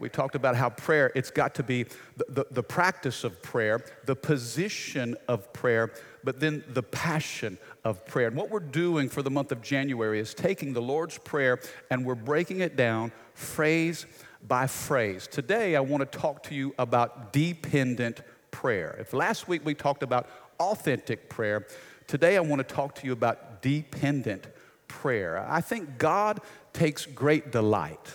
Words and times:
We 0.00 0.08
talked 0.08 0.34
about 0.34 0.56
how 0.56 0.70
prayer, 0.70 1.12
it's 1.14 1.30
got 1.30 1.54
to 1.56 1.62
be 1.62 1.84
the, 2.16 2.24
the, 2.28 2.46
the, 2.50 2.62
practice 2.62 3.22
of 3.22 3.42
prayer, 3.42 3.84
the 4.06 4.16
position 4.16 5.14
of 5.28 5.52
prayer, 5.52 5.92
but 6.24 6.40
then 6.40 6.64
the 6.68 6.82
passion 6.82 7.58
of 7.84 8.06
prayer. 8.06 8.28
And 8.28 8.36
what 8.36 8.50
we're 8.50 8.60
doing 8.60 9.10
for 9.10 9.22
the 9.22 9.30
month 9.30 9.52
of 9.52 9.60
January 9.60 10.18
is 10.18 10.32
taking 10.32 10.72
the 10.72 10.80
Lord's 10.80 11.18
Prayer 11.18 11.60
and 11.90 12.06
we're 12.06 12.14
breaking 12.14 12.60
it 12.60 12.76
down 12.76 13.12
phrase 13.34 14.06
by 14.48 14.66
phrase. 14.66 15.26
Today, 15.26 15.76
I 15.76 15.80
want 15.80 16.10
to 16.10 16.18
talk 16.18 16.42
to 16.44 16.54
you 16.54 16.74
about 16.78 17.34
dependent 17.34 18.22
prayer. 18.50 18.96
If 18.98 19.12
last 19.12 19.48
week 19.48 19.64
we 19.66 19.74
talked 19.74 20.02
about 20.02 20.28
authentic 20.58 21.28
prayer, 21.28 21.66
today 22.06 22.38
I 22.38 22.40
want 22.40 22.66
to 22.66 22.74
talk 22.74 22.94
to 22.96 23.06
you 23.06 23.12
about 23.12 23.60
dependent 23.60 24.46
prayer. 24.88 25.46
I 25.46 25.60
think 25.60 25.98
God 25.98 26.40
takes 26.72 27.04
great 27.04 27.52
delight 27.52 28.10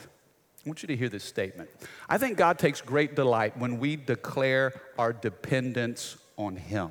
I 0.65 0.69
want 0.69 0.81
you 0.81 0.87
to 0.87 0.95
hear 0.95 1.09
this 1.09 1.23
statement. 1.23 1.69
I 2.09 2.17
think 2.17 2.37
God 2.37 2.57
takes 2.57 2.81
great 2.81 3.15
delight 3.15 3.55
when 3.55 3.77
we 3.77 3.95
declare 3.95 4.73
our 4.97 5.13
dependence 5.13 6.17
on 6.37 6.55
Him. 6.55 6.89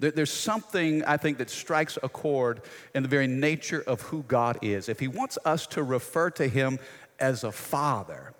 There's 0.00 0.32
something 0.32 1.04
I 1.04 1.16
think 1.16 1.38
that 1.38 1.48
strikes 1.48 1.96
a 2.02 2.08
chord 2.08 2.62
in 2.92 3.04
the 3.04 3.08
very 3.08 3.28
nature 3.28 3.84
of 3.86 4.00
who 4.00 4.24
God 4.24 4.58
is. 4.62 4.88
If 4.88 4.98
He 4.98 5.06
wants 5.06 5.38
us 5.44 5.66
to 5.68 5.84
refer 5.84 6.30
to 6.30 6.48
Him 6.48 6.80
as 7.20 7.44
a 7.44 7.52
father, 7.52 8.32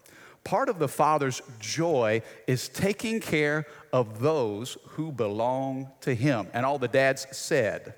part 0.43 0.69
of 0.69 0.81
the 0.81 0.89
father's 0.89 1.41
joy 1.61 2.23
is 2.49 2.69
taking 2.69 3.21
care 3.21 3.67
of 3.93 4.19
those 4.21 4.77
who 4.89 5.13
belong 5.13 5.89
to 6.01 6.15
Him. 6.15 6.49
And 6.53 6.67
all 6.67 6.81
the 6.81 6.89
dads 6.89 7.29
said, 7.31 7.95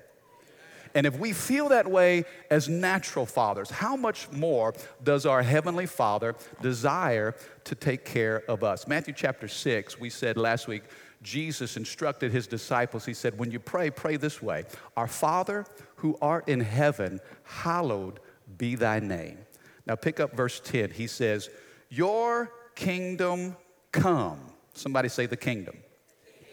and 0.95 1.07
if 1.07 1.17
we 1.17 1.33
feel 1.33 1.69
that 1.69 1.89
way 1.89 2.25
as 2.49 2.69
natural 2.69 3.25
fathers, 3.25 3.69
how 3.69 3.95
much 3.95 4.31
more 4.31 4.73
does 5.03 5.25
our 5.25 5.41
Heavenly 5.41 5.87
Father 5.87 6.35
desire 6.61 7.35
to 7.63 7.75
take 7.75 8.05
care 8.05 8.43
of 8.47 8.63
us? 8.63 8.87
Matthew 8.87 9.13
chapter 9.15 9.47
6, 9.47 9.99
we 9.99 10.09
said 10.09 10.37
last 10.37 10.67
week, 10.67 10.83
Jesus 11.23 11.77
instructed 11.77 12.31
his 12.31 12.47
disciples. 12.47 13.05
He 13.05 13.13
said, 13.13 13.37
When 13.39 13.49
you 13.49 13.59
pray, 13.59 13.89
pray 13.89 14.17
this 14.17 14.41
way 14.41 14.65
Our 14.95 15.07
Father 15.07 15.65
who 15.95 16.17
art 16.21 16.49
in 16.49 16.59
heaven, 16.59 17.19
hallowed 17.43 18.19
be 18.57 18.75
thy 18.75 18.99
name. 18.99 19.39
Now 19.87 19.95
pick 19.95 20.19
up 20.19 20.35
verse 20.35 20.59
10. 20.59 20.91
He 20.91 21.07
says, 21.07 21.49
Your 21.89 22.51
kingdom 22.75 23.55
come. 23.91 24.39
Somebody 24.73 25.09
say 25.09 25.25
the 25.25 25.37
kingdom. 25.37 25.77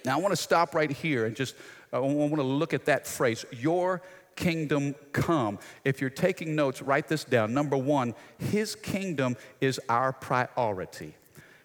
Now 0.04 0.16
I 0.16 0.20
want 0.20 0.32
to 0.32 0.40
stop 0.40 0.74
right 0.74 0.90
here 0.90 1.26
and 1.26 1.36
just 1.36 1.56
I 1.92 1.98
want 1.98 2.36
to 2.36 2.42
look 2.42 2.72
at 2.72 2.84
that 2.84 3.06
phrase, 3.06 3.44
your 3.50 4.02
kingdom 4.36 4.94
come. 5.12 5.58
If 5.84 6.00
you're 6.00 6.10
taking 6.10 6.54
notes, 6.54 6.82
write 6.82 7.08
this 7.08 7.24
down. 7.24 7.54
Number 7.54 7.76
one, 7.76 8.14
His 8.38 8.74
kingdom 8.74 9.36
is 9.60 9.80
our 9.88 10.12
priority. 10.12 11.14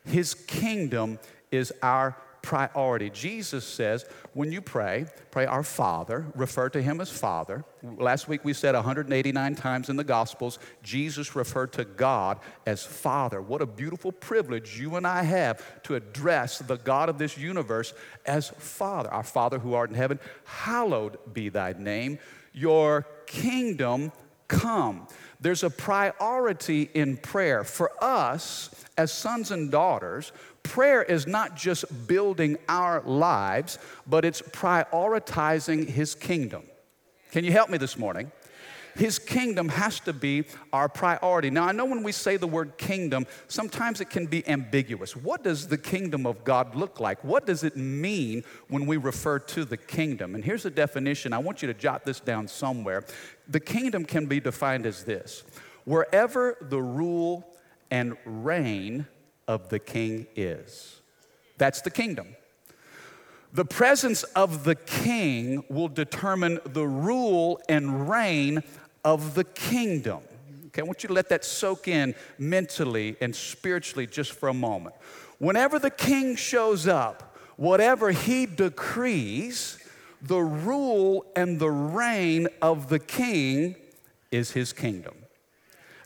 His 0.03 0.33
kingdom 0.33 1.19
is 1.51 1.73
our 1.81 2.15
priority. 2.45 3.09
Jesus 3.09 3.65
says, 3.65 4.05
when 4.33 4.51
you 4.51 4.61
pray, 4.61 5.07
pray 5.31 5.47
our 5.47 5.63
Father, 5.63 6.27
refer 6.35 6.69
to 6.69 6.81
Him 6.81 7.01
as 7.01 7.09
Father. 7.09 7.65
Last 7.81 8.27
week 8.27 8.45
we 8.45 8.53
said 8.53 8.75
189 8.75 9.55
times 9.55 9.89
in 9.89 9.95
the 9.95 10.03
Gospels, 10.03 10.59
Jesus 10.83 11.35
referred 11.35 11.73
to 11.73 11.85
God 11.85 12.39
as 12.67 12.83
Father. 12.83 13.41
What 13.41 13.63
a 13.63 13.65
beautiful 13.65 14.11
privilege 14.11 14.79
you 14.79 14.95
and 14.95 15.07
I 15.07 15.23
have 15.23 15.81
to 15.83 15.95
address 15.95 16.59
the 16.59 16.77
God 16.77 17.09
of 17.09 17.17
this 17.17 17.35
universe 17.35 17.95
as 18.27 18.49
Father. 18.49 19.11
Our 19.11 19.23
Father 19.23 19.57
who 19.57 19.73
art 19.73 19.89
in 19.89 19.95
heaven, 19.95 20.19
hallowed 20.43 21.17
be 21.33 21.49
thy 21.49 21.73
name 21.73 22.19
your 22.55 23.05
kingdom 23.27 24.11
come. 24.47 25.07
There's 25.39 25.63
a 25.63 25.69
priority 25.69 26.89
in 26.93 27.17
prayer. 27.17 27.63
For 27.63 27.91
us, 28.03 28.69
as 28.97 29.11
sons 29.11 29.51
and 29.51 29.69
daughters, 29.69 30.31
prayer 30.63 31.03
is 31.03 31.27
not 31.27 31.55
just 31.55 32.07
building 32.07 32.57
our 32.69 33.01
lives, 33.01 33.77
but 34.07 34.25
it's 34.25 34.41
prioritizing 34.41 35.87
His 35.87 36.15
kingdom. 36.15 36.63
Can 37.31 37.43
you 37.43 37.51
help 37.51 37.69
me 37.69 37.77
this 37.77 37.97
morning? 37.97 38.31
His 38.95 39.19
kingdom 39.19 39.69
has 39.69 39.99
to 40.01 40.13
be 40.13 40.45
our 40.71 40.87
priority. 40.87 41.49
Now, 41.49 41.65
I 41.65 41.73
know 41.73 41.85
when 41.85 42.01
we 42.01 42.13
say 42.13 42.37
the 42.37 42.47
word 42.47 42.77
kingdom, 42.77 43.27
sometimes 43.47 43.99
it 43.99 44.09
can 44.09 44.25
be 44.25 44.47
ambiguous. 44.47 45.15
What 45.15 45.43
does 45.43 45.67
the 45.67 45.77
kingdom 45.77 46.25
of 46.25 46.43
God 46.45 46.75
look 46.75 46.99
like? 46.99 47.21
What 47.23 47.45
does 47.45 47.63
it 47.63 47.75
mean 47.75 48.43
when 48.69 48.85
we 48.85 48.97
refer 48.97 49.39
to 49.39 49.65
the 49.65 49.77
kingdom? 49.77 50.33
And 50.33 50.43
here's 50.43 50.65
a 50.65 50.69
definition. 50.69 51.33
I 51.33 51.39
want 51.39 51.61
you 51.61 51.67
to 51.67 51.73
jot 51.73 52.05
this 52.05 52.21
down 52.21 52.47
somewhere. 52.47 53.03
The 53.49 53.59
kingdom 53.59 54.05
can 54.05 54.27
be 54.27 54.39
defined 54.39 54.85
as 54.85 55.03
this 55.03 55.43
wherever 55.83 56.57
the 56.61 56.81
rule 56.81 57.45
and 57.91 58.17
reign 58.25 59.05
of 59.47 59.69
the 59.69 59.79
king 59.79 60.25
is. 60.35 61.01
That's 61.57 61.81
the 61.81 61.91
kingdom. 61.91 62.35
The 63.53 63.65
presence 63.65 64.23
of 64.23 64.65
the 64.65 64.75
king 64.75 65.63
will 65.69 65.87
determine 65.87 66.59
the 66.65 66.85
rule 66.85 67.61
and 67.69 68.09
reign 68.09 68.63
of 69.05 69.35
the 69.35 69.45
kingdom. 69.45 70.19
Okay, 70.67 70.81
I 70.81 70.85
want 70.85 71.03
you 71.03 71.07
to 71.07 71.13
let 71.13 71.29
that 71.29 71.45
soak 71.45 71.87
in 71.87 72.15
mentally 72.37 73.15
and 73.21 73.33
spiritually 73.33 74.07
just 74.07 74.33
for 74.33 74.49
a 74.49 74.53
moment. 74.53 74.95
Whenever 75.37 75.79
the 75.79 75.89
king 75.89 76.35
shows 76.35 76.85
up, 76.87 77.37
whatever 77.55 78.11
he 78.11 78.45
decrees, 78.45 79.79
the 80.21 80.41
rule 80.41 81.25
and 81.35 81.59
the 81.59 81.69
reign 81.69 82.47
of 82.61 82.89
the 82.89 82.99
king 82.99 83.75
is 84.31 84.51
his 84.51 84.73
kingdom. 84.73 85.13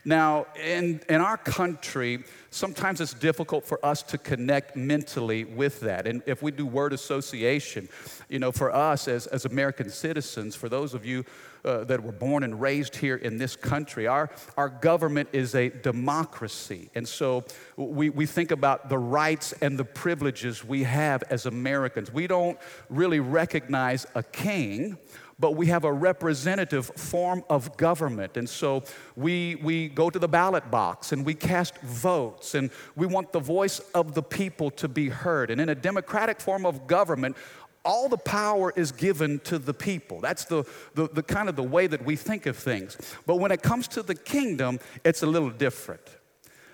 Now, 0.05 0.47
in, 0.55 1.01
in 1.09 1.21
our 1.21 1.37
country, 1.37 2.23
sometimes 2.51 3.01
it's 3.01 3.13
difficult 3.13 3.65
for 3.65 3.83
us 3.85 4.01
to 4.03 4.17
connect 4.17 4.75
mentally 4.75 5.43
with 5.43 5.81
that. 5.81 6.07
And 6.07 6.23
if 6.25 6.41
we 6.41 6.51
do 6.51 6.65
word 6.65 6.93
association, 6.93 7.89
you 8.29 8.39
know, 8.39 8.51
for 8.51 8.73
us 8.73 9.07
as, 9.07 9.27
as 9.27 9.45
American 9.45 9.89
citizens, 9.89 10.55
for 10.55 10.69
those 10.69 10.93
of 10.93 11.05
you 11.05 11.25
uh, 11.65 11.83
that 11.85 12.03
were 12.03 12.11
born 12.11 12.43
and 12.43 12.59
raised 12.59 12.95
here 12.95 13.15
in 13.15 13.37
this 13.37 13.55
country, 13.55 14.07
our, 14.07 14.29
our 14.57 14.69
government 14.69 15.29
is 15.33 15.55
a 15.55 15.69
democracy. 15.69 16.89
And 16.95 17.07
so 17.07 17.43
we, 17.75 18.09
we 18.09 18.25
think 18.25 18.51
about 18.51 18.89
the 18.89 18.97
rights 18.97 19.53
and 19.61 19.77
the 19.77 19.85
privileges 19.85 20.63
we 20.63 20.83
have 20.83 21.23
as 21.29 21.45
Americans. 21.45 22.11
We 22.11 22.27
don't 22.27 22.57
really 22.89 23.19
recognize 23.19 24.05
a 24.15 24.23
king 24.23 24.97
but 25.39 25.55
we 25.55 25.67
have 25.67 25.85
a 25.85 25.91
representative 25.91 26.87
form 26.97 27.43
of 27.49 27.77
government. 27.77 28.35
And 28.35 28.47
so 28.47 28.83
we, 29.15 29.55
we 29.55 29.87
go 29.87 30.09
to 30.09 30.19
the 30.19 30.27
ballot 30.27 30.69
box 30.69 31.13
and 31.13 31.25
we 31.25 31.33
cast 31.33 31.77
votes, 31.79 32.55
and 32.55 32.69
we 32.95 33.07
want 33.07 33.31
the 33.31 33.39
voice 33.39 33.79
of 33.95 34.13
the 34.13 34.21
people 34.21 34.69
to 34.71 34.87
be 34.87 35.07
heard. 35.07 35.49
And 35.49 35.61
in 35.61 35.69
a 35.69 35.75
democratic 35.75 36.41
form 36.41 36.65
of 36.65 36.87
government, 36.87 37.37
all 37.85 38.09
the 38.09 38.17
power 38.17 38.73
is 38.75 38.91
given 38.91 39.39
to 39.39 39.57
the 39.57 39.73
people. 39.73 40.19
That's 40.19 40.45
the, 40.45 40.63
the, 40.95 41.07
the 41.07 41.23
kind 41.23 41.49
of 41.49 41.55
the 41.55 41.63
way 41.63 41.87
that 41.87 42.03
we 42.03 42.15
think 42.15 42.45
of 42.45 42.57
things. 42.57 42.97
But 43.25 43.37
when 43.37 43.51
it 43.51 43.61
comes 43.61 43.87
to 43.89 44.03
the 44.03 44.15
kingdom, 44.15 44.79
it's 45.03 45.23
a 45.23 45.27
little 45.27 45.49
different. 45.49 46.01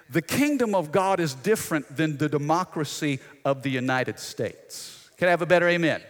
The 0.10 0.22
kingdom 0.22 0.76
of 0.76 0.92
God 0.92 1.20
is 1.20 1.34
different 1.34 1.96
than 1.96 2.18
the 2.18 2.30
democracy 2.30 3.20
of 3.44 3.64
the 3.64 3.70
United 3.70 4.20
States. 4.20 5.10
Can 5.18 5.28
I 5.28 5.32
have 5.32 5.42
a 5.42 5.48
better 5.48 5.68
amen? 5.68 6.02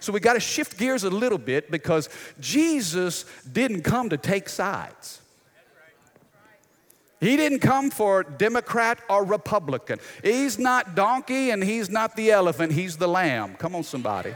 So 0.00 0.12
we 0.12 0.20
got 0.20 0.34
to 0.34 0.40
shift 0.40 0.78
gears 0.78 1.04
a 1.04 1.10
little 1.10 1.38
bit 1.38 1.70
because 1.70 2.08
Jesus 2.40 3.24
didn't 3.50 3.82
come 3.82 4.08
to 4.10 4.16
take 4.16 4.48
sides. 4.48 5.20
He 7.20 7.36
didn't 7.36 7.58
come 7.60 7.90
for 7.90 8.22
Democrat 8.22 9.00
or 9.10 9.24
Republican. 9.24 9.98
He's 10.22 10.58
not 10.58 10.94
donkey 10.94 11.50
and 11.50 11.62
he's 11.62 11.90
not 11.90 12.14
the 12.14 12.30
elephant, 12.30 12.72
he's 12.72 12.96
the 12.96 13.08
lamb. 13.08 13.54
Come 13.54 13.74
on, 13.74 13.82
somebody. 13.82 14.34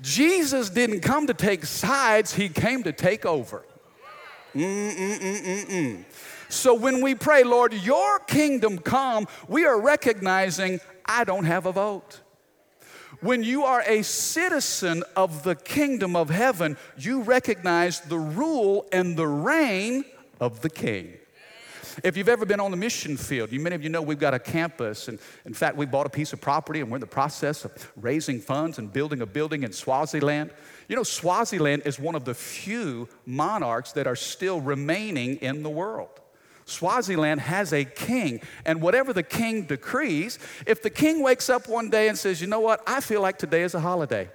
Jesus 0.00 0.70
didn't 0.70 1.00
come 1.00 1.26
to 1.26 1.34
take 1.34 1.64
sides, 1.64 2.34
he 2.34 2.48
came 2.48 2.82
to 2.84 2.92
take 2.92 3.26
over. 3.26 3.64
Mm-mm-mm-mm-mm. 4.54 6.04
So 6.48 6.74
when 6.74 7.00
we 7.00 7.14
pray, 7.14 7.44
Lord, 7.44 7.72
your 7.72 8.18
kingdom 8.20 8.78
come, 8.78 9.26
we 9.48 9.64
are 9.64 9.80
recognizing 9.80 10.80
I 11.06 11.24
don't 11.24 11.44
have 11.44 11.66
a 11.66 11.72
vote. 11.72 12.20
When 13.20 13.42
you 13.42 13.64
are 13.64 13.82
a 13.86 14.02
citizen 14.02 15.02
of 15.16 15.44
the 15.44 15.54
kingdom 15.54 16.14
of 16.16 16.28
heaven, 16.28 16.76
you 16.98 17.22
recognize 17.22 18.00
the 18.00 18.18
rule 18.18 18.86
and 18.92 19.16
the 19.16 19.26
reign 19.26 20.04
of 20.40 20.60
the 20.60 20.70
king. 20.70 21.14
If 22.02 22.16
you've 22.16 22.28
ever 22.28 22.46
been 22.46 22.60
on 22.60 22.70
the 22.70 22.76
mission 22.76 23.16
field, 23.16 23.52
you, 23.52 23.60
many 23.60 23.74
of 23.74 23.82
you 23.82 23.88
know 23.88 24.02
we've 24.02 24.18
got 24.18 24.34
a 24.34 24.38
campus. 24.38 25.08
And 25.08 25.18
in 25.44 25.54
fact, 25.54 25.76
we 25.76 25.86
bought 25.86 26.06
a 26.06 26.10
piece 26.10 26.32
of 26.32 26.40
property 26.40 26.80
and 26.80 26.90
we're 26.90 26.96
in 26.96 27.00
the 27.00 27.06
process 27.06 27.64
of 27.64 27.92
raising 27.96 28.40
funds 28.40 28.78
and 28.78 28.92
building 28.92 29.20
a 29.20 29.26
building 29.26 29.62
in 29.62 29.72
Swaziland. 29.72 30.50
You 30.88 30.96
know, 30.96 31.02
Swaziland 31.02 31.82
is 31.84 31.98
one 31.98 32.14
of 32.14 32.24
the 32.24 32.34
few 32.34 33.08
monarchs 33.26 33.92
that 33.92 34.06
are 34.06 34.16
still 34.16 34.60
remaining 34.60 35.36
in 35.36 35.62
the 35.62 35.70
world. 35.70 36.10
Swaziland 36.64 37.40
has 37.40 37.72
a 37.72 37.84
king, 37.84 38.40
and 38.64 38.80
whatever 38.80 39.12
the 39.12 39.22
king 39.22 39.62
decrees, 39.62 40.38
if 40.66 40.80
the 40.80 40.90
king 40.90 41.22
wakes 41.22 41.50
up 41.50 41.68
one 41.68 41.90
day 41.90 42.08
and 42.08 42.16
says, 42.16 42.40
You 42.40 42.46
know 42.46 42.60
what, 42.60 42.82
I 42.86 43.00
feel 43.00 43.20
like 43.20 43.36
today 43.36 43.62
is 43.62 43.74
a 43.74 43.80
holiday, 43.80 44.30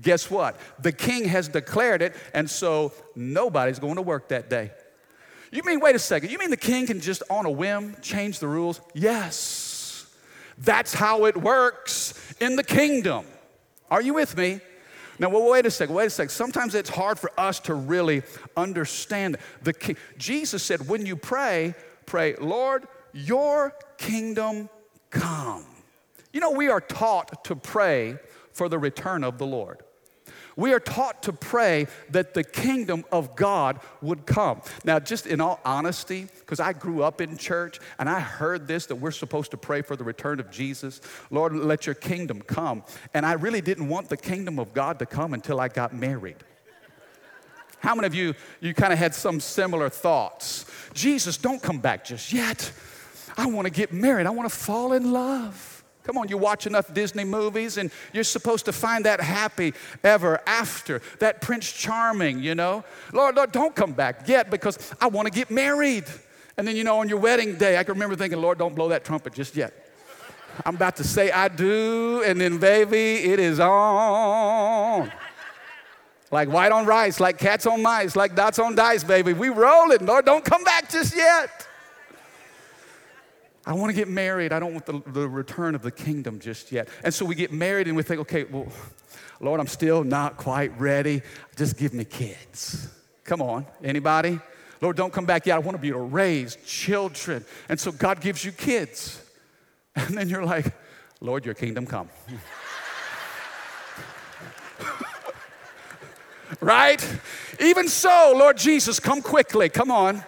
guess 0.00 0.30
what? 0.30 0.56
The 0.78 0.92
king 0.92 1.24
has 1.24 1.48
declared 1.48 2.00
it, 2.00 2.14
and 2.32 2.48
so 2.48 2.92
nobody's 3.16 3.80
going 3.80 3.96
to 3.96 4.02
work 4.02 4.28
that 4.28 4.48
day. 4.48 4.70
You 5.52 5.62
mean, 5.64 5.80
wait 5.80 5.94
a 5.94 5.98
second, 5.98 6.30
you 6.30 6.38
mean 6.38 6.50
the 6.50 6.56
king 6.56 6.86
can 6.86 6.98
just 6.98 7.22
on 7.28 7.44
a 7.44 7.50
whim 7.50 7.94
change 8.00 8.38
the 8.38 8.48
rules? 8.48 8.80
Yes. 8.94 10.06
That's 10.56 10.94
how 10.94 11.26
it 11.26 11.36
works 11.36 12.14
in 12.40 12.56
the 12.56 12.64
kingdom. 12.64 13.26
Are 13.90 14.00
you 14.00 14.14
with 14.14 14.34
me? 14.36 14.60
Now, 15.18 15.28
well, 15.28 15.48
wait 15.50 15.66
a 15.66 15.70
second, 15.70 15.94
wait 15.94 16.06
a 16.06 16.10
second. 16.10 16.30
Sometimes 16.30 16.74
it's 16.74 16.88
hard 16.88 17.18
for 17.18 17.30
us 17.38 17.60
to 17.60 17.74
really 17.74 18.22
understand. 18.56 19.36
The 19.62 19.74
king. 19.74 19.96
Jesus 20.16 20.62
said, 20.62 20.88
when 20.88 21.04
you 21.04 21.16
pray, 21.16 21.74
pray, 22.06 22.34
Lord, 22.36 22.88
your 23.12 23.74
kingdom 23.98 24.70
come. 25.10 25.66
You 26.32 26.40
know, 26.40 26.52
we 26.52 26.70
are 26.70 26.80
taught 26.80 27.44
to 27.44 27.54
pray 27.54 28.16
for 28.52 28.70
the 28.70 28.78
return 28.78 29.22
of 29.22 29.36
the 29.36 29.46
Lord. 29.46 29.82
We 30.56 30.72
are 30.72 30.80
taught 30.80 31.22
to 31.24 31.32
pray 31.32 31.86
that 32.10 32.34
the 32.34 32.44
kingdom 32.44 33.04
of 33.10 33.36
God 33.36 33.80
would 34.00 34.26
come. 34.26 34.62
Now, 34.84 34.98
just 34.98 35.26
in 35.26 35.40
all 35.40 35.60
honesty, 35.64 36.28
because 36.40 36.60
I 36.60 36.72
grew 36.72 37.02
up 37.02 37.20
in 37.20 37.36
church 37.36 37.78
and 37.98 38.08
I 38.08 38.20
heard 38.20 38.66
this 38.66 38.86
that 38.86 38.96
we're 38.96 39.10
supposed 39.10 39.50
to 39.52 39.56
pray 39.56 39.82
for 39.82 39.96
the 39.96 40.04
return 40.04 40.40
of 40.40 40.50
Jesus. 40.50 41.00
Lord, 41.30 41.54
let 41.54 41.86
your 41.86 41.94
kingdom 41.94 42.42
come. 42.42 42.84
And 43.14 43.24
I 43.24 43.32
really 43.32 43.60
didn't 43.60 43.88
want 43.88 44.08
the 44.08 44.16
kingdom 44.16 44.58
of 44.58 44.74
God 44.74 44.98
to 44.98 45.06
come 45.06 45.34
until 45.34 45.60
I 45.60 45.68
got 45.68 45.94
married. 45.94 46.36
How 47.78 47.96
many 47.96 48.06
of 48.06 48.14
you, 48.14 48.34
you 48.60 48.74
kind 48.74 48.92
of 48.92 48.98
had 48.98 49.12
some 49.12 49.40
similar 49.40 49.88
thoughts? 49.88 50.66
Jesus, 50.94 51.36
don't 51.36 51.60
come 51.60 51.80
back 51.80 52.04
just 52.04 52.32
yet. 52.32 52.70
I 53.36 53.46
want 53.46 53.66
to 53.66 53.72
get 53.72 53.92
married. 53.92 54.26
I 54.26 54.30
want 54.30 54.48
to 54.48 54.54
fall 54.54 54.92
in 54.92 55.12
love. 55.12 55.71
Come 56.04 56.18
on, 56.18 56.28
you 56.28 56.36
watch 56.36 56.66
enough 56.66 56.92
Disney 56.92 57.24
movies 57.24 57.78
and 57.78 57.90
you're 58.12 58.24
supposed 58.24 58.64
to 58.64 58.72
find 58.72 59.04
that 59.04 59.20
happy 59.20 59.72
ever 60.02 60.40
after, 60.46 61.00
that 61.20 61.40
Prince 61.40 61.70
Charming, 61.70 62.42
you 62.42 62.54
know. 62.54 62.84
Lord, 63.12 63.36
Lord, 63.36 63.52
don't 63.52 63.74
come 63.74 63.92
back 63.92 64.26
yet 64.26 64.50
because 64.50 64.92
I 65.00 65.06
want 65.06 65.26
to 65.26 65.32
get 65.32 65.50
married. 65.50 66.04
And 66.56 66.66
then, 66.66 66.76
you 66.76 66.84
know, 66.84 66.98
on 66.98 67.08
your 67.08 67.18
wedding 67.18 67.56
day, 67.56 67.78
I 67.78 67.84
can 67.84 67.94
remember 67.94 68.16
thinking, 68.16 68.40
Lord, 68.40 68.58
don't 68.58 68.74
blow 68.74 68.88
that 68.88 69.04
trumpet 69.04 69.32
just 69.32 69.56
yet. 69.56 69.72
I'm 70.66 70.74
about 70.74 70.96
to 70.96 71.04
say 71.04 71.30
I 71.30 71.48
do, 71.48 72.22
and 72.26 72.38
then, 72.40 72.58
baby, 72.58 73.30
it 73.30 73.38
is 73.38 73.58
on. 73.58 75.10
Like 76.30 76.48
white 76.48 76.72
on 76.72 76.86
rice, 76.86 77.20
like 77.20 77.38
cats 77.38 77.66
on 77.66 77.82
mice, 77.82 78.16
like 78.16 78.34
dots 78.34 78.58
on 78.58 78.74
dice, 78.74 79.04
baby. 79.04 79.32
We 79.32 79.48
rolling. 79.50 80.04
Lord, 80.04 80.24
don't 80.24 80.44
come 80.44 80.64
back 80.64 80.90
just 80.90 81.14
yet. 81.14 81.61
I 83.64 83.74
want 83.74 83.90
to 83.90 83.94
get 83.94 84.08
married. 84.08 84.52
I 84.52 84.58
don't 84.58 84.72
want 84.72 84.86
the, 84.86 85.02
the 85.12 85.28
return 85.28 85.74
of 85.74 85.82
the 85.82 85.90
kingdom 85.90 86.40
just 86.40 86.72
yet. 86.72 86.88
And 87.04 87.14
so 87.14 87.24
we 87.24 87.34
get 87.34 87.52
married 87.52 87.86
and 87.86 87.96
we 87.96 88.02
think, 88.02 88.20
okay, 88.22 88.44
well, 88.44 88.66
Lord, 89.40 89.60
I'm 89.60 89.68
still 89.68 90.02
not 90.02 90.36
quite 90.36 90.78
ready. 90.80 91.22
Just 91.56 91.76
give 91.76 91.94
me 91.94 92.04
kids. 92.04 92.88
Come 93.24 93.40
on, 93.40 93.66
anybody? 93.84 94.40
Lord, 94.80 94.96
don't 94.96 95.12
come 95.12 95.26
back 95.26 95.46
yet. 95.46 95.54
I 95.54 95.58
want 95.60 95.76
to 95.76 95.80
be 95.80 95.88
able 95.88 96.00
to 96.00 96.06
raise 96.06 96.56
children. 96.66 97.44
And 97.68 97.78
so 97.78 97.92
God 97.92 98.20
gives 98.20 98.44
you 98.44 98.50
kids. 98.50 99.20
And 99.94 100.16
then 100.16 100.28
you're 100.28 100.44
like, 100.44 100.74
Lord, 101.20 101.44
your 101.44 101.54
kingdom 101.54 101.86
come. 101.86 102.08
right? 106.60 107.20
Even 107.60 107.88
so, 107.88 108.34
Lord 108.36 108.56
Jesus, 108.56 108.98
come 108.98 109.22
quickly. 109.22 109.68
Come 109.68 109.90
on. 109.90 110.24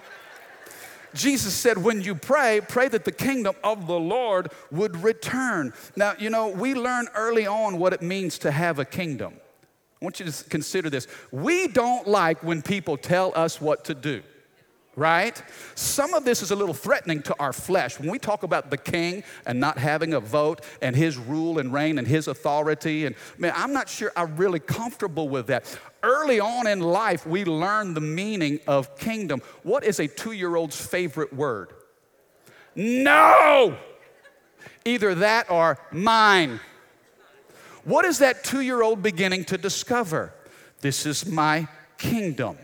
Jesus 1.15 1.55
said, 1.55 1.79
when 1.79 2.03
you 2.03 2.15
pray, 2.15 2.61
pray 2.69 2.89
that 2.89 3.05
the 3.05 3.13
kingdom 3.13 3.55
of 3.63 3.87
the 3.87 3.99
Lord 3.99 4.51
would 4.71 5.03
return. 5.03 5.73
Now, 5.97 6.15
you 6.19 6.29
know, 6.29 6.49
we 6.49 6.75
learn 6.75 7.09
early 7.15 7.47
on 7.47 7.79
what 7.79 7.93
it 7.93 8.03
means 8.03 8.39
to 8.41 8.51
have 8.51 8.79
a 8.79 8.85
kingdom. 8.85 9.35
I 10.03 10.05
want 10.05 10.21
you 10.21 10.27
to 10.27 10.45
consider 10.51 10.91
this. 10.91 11.07
We 11.31 11.69
don't 11.69 12.07
like 12.07 12.43
when 12.43 12.61
people 12.61 12.97
tell 12.97 13.33
us 13.35 13.61
what 13.61 13.85
to 13.87 13.95
do 13.95 14.23
right? 14.97 15.43
Some 15.75 16.15
of 16.15 16.25
this 16.25 16.43
is 16.43 16.51
a 16.51 16.57
little 16.57 16.75
threatening 16.75 17.23
to 17.23 17.37
our 17.39 17.53
flesh. 17.53 17.99
When 17.99 18.11
we 18.11 18.19
talk 18.19 18.43
about 18.43 18.71
the 18.71 18.77
king 18.77 19.25
and 19.47 19.61
not 19.61 19.79
having 19.79 20.15
a 20.15 20.21
vote 20.21 20.63
and 20.81 20.95
his 20.95 21.17
rule 21.17 21.59
and 21.59 21.73
reign 21.73 21.99
and 21.99 22.07
his 22.07 22.29
authority, 22.29 23.07
and 23.07 23.17
man, 23.39 23.53
I'm 23.57 23.73
not 23.73 23.89
sure 23.89 24.13
I'm 24.17 24.37
really 24.37 24.61
comfortable 24.61 25.29
with 25.29 25.47
that. 25.49 25.79
Early 26.03 26.41
on 26.41 26.67
in 26.67 26.81
life, 26.81 27.27
we 27.27 27.45
learn 27.45 27.95
the 27.95 28.01
meaning 28.01 28.61
of 28.67 28.97
kingdom. 28.97 29.43
What 29.63 29.85
is 29.85 30.01
a 30.01 30.07
two 30.07 30.33
year 30.33 30.57
old's 30.57 30.85
favorite 30.85 31.33
word? 31.33 31.73
No! 32.75 33.77
Either 34.85 35.15
that 35.17 35.51
or 35.51 35.79
mine. 35.91 36.61
What 37.85 38.05
is 38.05 38.19
that 38.19 38.45
two 38.45 38.61
year 38.61 38.83
old 38.83 39.03
beginning 39.03 39.45
to 39.47 39.59
discover? 39.59 40.33
This 40.81 41.07
is 41.07 41.27
my 41.27 41.69
kingdom. 41.99 42.59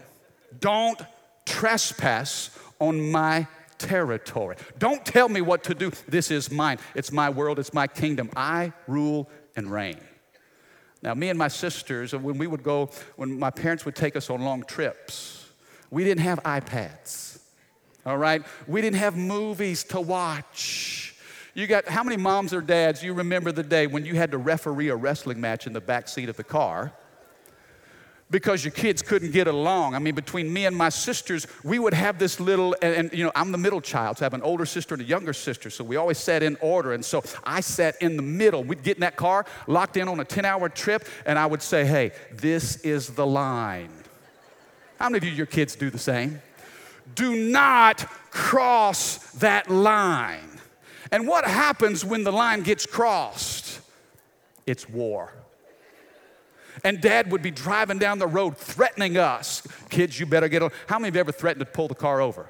Don't 0.59 1.01
trespass 1.47 2.51
on 2.79 3.11
my 3.11 3.47
territory. 3.79 4.57
Don't 4.79 5.05
tell 5.05 5.29
me 5.29 5.41
what 5.41 5.65
to 5.65 5.75
do. 5.75 5.91
This 6.07 6.31
is 6.31 6.51
mine. 6.51 6.79
It's 6.95 7.11
my 7.13 7.31
world, 7.31 7.59
it's 7.59 7.75
my 7.75 7.87
kingdom. 7.87 8.31
I 8.37 8.73
rule 8.87 9.29
and 9.57 9.71
reign. 9.71 9.99
Now, 11.03 11.15
me 11.15 11.31
and 11.31 11.39
my 11.39 11.49
sisters, 11.49 12.13
when 12.13 12.37
we 12.37 12.47
would 12.47 12.63
go, 12.63 12.91
when 13.17 13.39
my 13.39 13.51
parents 13.51 13.85
would 13.87 13.97
take 13.97 14.17
us 14.17 14.29
on 14.29 14.43
long 14.43 14.65
trips, 14.65 15.49
we 15.91 16.05
didn't 16.05 16.21
have 16.21 16.43
iPads, 16.43 17.41
all 18.05 18.19
right? 18.19 18.43
We 18.67 18.83
didn't 18.83 18.99
have 18.99 19.17
movies 19.17 19.83
to 19.85 20.01
watch. 20.01 21.17
You 21.55 21.67
got, 21.67 21.89
how 21.89 22.05
many 22.05 22.17
moms 22.17 22.53
or 22.53 22.61
dads, 22.61 23.03
you 23.03 23.15
remember 23.15 23.51
the 23.51 23.63
day 23.63 23.87
when 23.87 24.05
you 24.05 24.15
had 24.15 24.31
to 24.33 24.39
referee 24.39 24.91
a 24.91 24.97
wrestling 24.97 25.41
match 25.41 25.67
in 25.67 25.73
the 25.73 25.81
back 25.81 26.07
seat 26.07 26.29
of 26.29 26.37
the 26.37 26.45
car? 26.45 26.93
Because 28.31 28.65
your 28.65 28.71
kids 28.73 29.03
couldn't 29.03 29.33
get 29.33 29.49
along. 29.49 29.95
I 29.95 29.99
mean, 29.99 30.15
between 30.15 30.53
me 30.53 30.67
and 30.67 30.77
my 30.77 30.89
sisters, 30.89 31.47
we 31.65 31.79
would 31.79 31.95
have 31.95 32.19
this 32.19 32.39
little, 32.39 32.77
and, 32.81 32.95
and, 32.95 33.13
you 33.13 33.25
know, 33.25 33.33
I'm 33.35 33.51
the 33.51 33.59
middle 33.59 33.81
child, 33.81 34.19
so 34.19 34.23
I 34.23 34.27
have 34.27 34.35
an 34.35 34.43
older 34.43 34.65
sister 34.65 34.95
and 34.95 35.03
a 35.03 35.07
younger 35.07 35.33
sister, 35.33 35.69
so 35.69 35.83
we 35.83 35.97
always 35.97 36.19
sat 36.19 36.43
in 36.43 36.57
order. 36.61 36.93
And 36.93 37.05
so 37.05 37.25
I 37.43 37.61
sat 37.61 38.01
in 38.01 38.17
the 38.17 38.23
middle. 38.23 38.63
We'd 38.63 38.85
get 38.85 38.97
in 38.97 39.01
that 39.01 39.17
car, 39.17 39.47
locked 39.67 39.97
in 39.97 40.09
on 40.09 40.21
a 40.21 40.25
10 40.25 40.45
hour 40.45 40.69
trip, 40.69 41.07
and 41.27 41.39
I 41.39 41.47
would 41.47 41.63
say, 41.63 41.85
hey, 41.85 42.13
this 42.33 42.77
is 42.79 43.09
the 43.09 43.27
line. 43.27 43.91
How 44.99 45.09
many 45.09 45.19
of 45.19 45.25
you, 45.25 45.31
your 45.31 45.47
kids 45.47 45.75
do 45.75 45.91
the 45.91 45.99
same? 45.99 46.41
Do 47.15 47.35
not 47.35 48.07
cross 48.31 49.19
that 49.33 49.69
line. 49.71 50.61
And 51.11 51.27
what 51.27 51.45
happens 51.45 52.05
when 52.05 52.23
the 52.23 52.31
line 52.31 52.63
gets 52.63 52.87
crossed? 52.87 53.81
It's 54.67 54.89
war. 54.89 55.33
And 56.85 57.01
dad 57.01 57.31
would 57.31 57.43
be 57.43 57.51
driving 57.51 57.99
down 57.99 58.19
the 58.19 58.27
road 58.27 58.57
threatening 58.57 59.17
us. 59.17 59.67
Kids, 59.89 60.19
you 60.19 60.27
better 60.27 60.49
get 60.49 60.63
on. 60.63 60.71
How 60.87 60.99
many 60.99 61.09
of 61.09 61.15
you 61.15 61.21
ever 61.21 61.33
threatened 61.33 61.65
to 61.65 61.71
pull 61.71 61.89
the 61.89 61.95
car 61.95 62.21
over? 62.21 62.49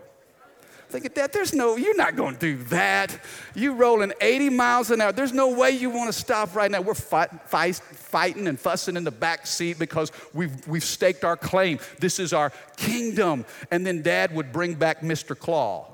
Thinking, 0.90 1.12
Dad, 1.14 1.32
there's 1.32 1.54
no, 1.54 1.76
you're 1.76 1.96
not 1.96 2.16
going 2.16 2.34
to 2.34 2.40
do 2.40 2.64
that. 2.64 3.16
You 3.54 3.74
rolling 3.74 4.12
80 4.20 4.50
miles 4.50 4.90
an 4.90 5.00
hour. 5.00 5.12
There's 5.12 5.32
no 5.32 5.54
way 5.54 5.70
you 5.70 5.88
want 5.88 6.12
to 6.12 6.12
stop 6.12 6.56
right 6.56 6.68
now. 6.68 6.80
We're 6.80 6.94
fight, 6.94 7.30
fight, 7.48 7.76
fighting 7.76 8.48
and 8.48 8.58
fussing 8.58 8.96
in 8.96 9.04
the 9.04 9.12
back 9.12 9.46
seat 9.46 9.78
because 9.78 10.10
we've, 10.34 10.66
we've 10.66 10.82
staked 10.82 11.22
our 11.22 11.36
claim. 11.36 11.78
This 12.00 12.18
is 12.18 12.32
our 12.32 12.52
kingdom. 12.76 13.44
And 13.70 13.86
then 13.86 14.02
Dad 14.02 14.34
would 14.34 14.50
bring 14.50 14.74
back 14.74 15.00
Mr. 15.00 15.38
Claw. 15.38 15.86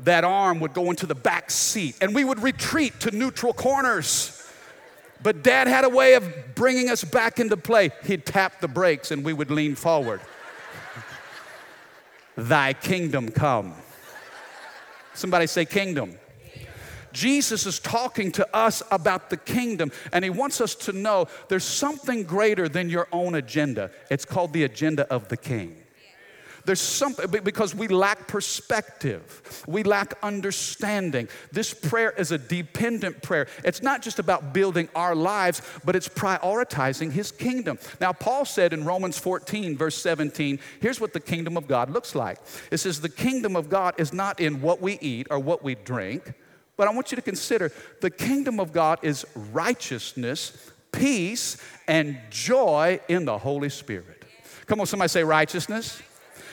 That 0.00 0.24
arm 0.24 0.60
would 0.60 0.74
go 0.74 0.90
into 0.90 1.06
the 1.06 1.14
back 1.14 1.50
seat, 1.50 1.96
and 2.00 2.14
we 2.14 2.24
would 2.24 2.42
retreat 2.42 3.00
to 3.00 3.12
neutral 3.12 3.52
corners. 3.52 4.41
But 5.22 5.42
dad 5.42 5.68
had 5.68 5.84
a 5.84 5.88
way 5.88 6.14
of 6.14 6.54
bringing 6.54 6.90
us 6.90 7.04
back 7.04 7.38
into 7.38 7.56
play. 7.56 7.90
He'd 8.04 8.26
tap 8.26 8.60
the 8.60 8.68
brakes 8.68 9.10
and 9.10 9.24
we 9.24 9.32
would 9.32 9.50
lean 9.50 9.74
forward. 9.74 10.20
Thy 12.36 12.72
kingdom 12.72 13.28
come. 13.28 13.74
Somebody 15.14 15.46
say, 15.46 15.64
kingdom. 15.64 16.18
Jesus 17.12 17.66
is 17.66 17.78
talking 17.78 18.32
to 18.32 18.56
us 18.56 18.82
about 18.90 19.28
the 19.28 19.36
kingdom, 19.36 19.92
and 20.12 20.24
he 20.24 20.30
wants 20.30 20.62
us 20.62 20.74
to 20.76 20.92
know 20.92 21.26
there's 21.48 21.64
something 21.64 22.22
greater 22.24 22.70
than 22.70 22.88
your 22.88 23.06
own 23.12 23.34
agenda. 23.34 23.90
It's 24.10 24.24
called 24.24 24.54
the 24.54 24.64
agenda 24.64 25.06
of 25.12 25.28
the 25.28 25.36
king. 25.36 25.81
There's 26.64 26.80
something 26.80 27.28
because 27.42 27.74
we 27.74 27.88
lack 27.88 28.26
perspective, 28.28 29.64
we 29.66 29.82
lack 29.82 30.14
understanding. 30.22 31.28
This 31.50 31.74
prayer 31.74 32.10
is 32.12 32.32
a 32.32 32.38
dependent 32.38 33.22
prayer. 33.22 33.48
It's 33.64 33.82
not 33.82 34.02
just 34.02 34.18
about 34.18 34.52
building 34.52 34.88
our 34.94 35.14
lives, 35.14 35.62
but 35.84 35.96
it's 35.96 36.08
prioritizing 36.08 37.10
His 37.10 37.32
kingdom. 37.32 37.78
Now, 38.00 38.12
Paul 38.12 38.44
said 38.44 38.72
in 38.72 38.84
Romans 38.84 39.18
14, 39.18 39.76
verse 39.76 39.96
17, 39.96 40.58
here's 40.80 41.00
what 41.00 41.12
the 41.12 41.20
kingdom 41.20 41.56
of 41.56 41.66
God 41.66 41.90
looks 41.90 42.14
like 42.14 42.38
it 42.70 42.78
says, 42.78 43.00
The 43.00 43.08
kingdom 43.08 43.56
of 43.56 43.68
God 43.68 43.94
is 43.98 44.12
not 44.12 44.40
in 44.40 44.60
what 44.60 44.80
we 44.80 44.98
eat 45.00 45.26
or 45.30 45.38
what 45.38 45.62
we 45.62 45.74
drink. 45.74 46.34
But 46.76 46.88
I 46.88 46.92
want 46.92 47.12
you 47.12 47.16
to 47.16 47.22
consider 47.22 47.70
the 48.00 48.10
kingdom 48.10 48.58
of 48.58 48.72
God 48.72 48.98
is 49.02 49.26
righteousness, 49.52 50.70
peace, 50.90 51.58
and 51.86 52.18
joy 52.30 53.00
in 53.08 53.24
the 53.24 53.38
Holy 53.38 53.68
Spirit. 53.68 54.24
Come 54.66 54.80
on, 54.80 54.86
somebody 54.86 55.08
say 55.08 55.22
righteousness, 55.22 56.00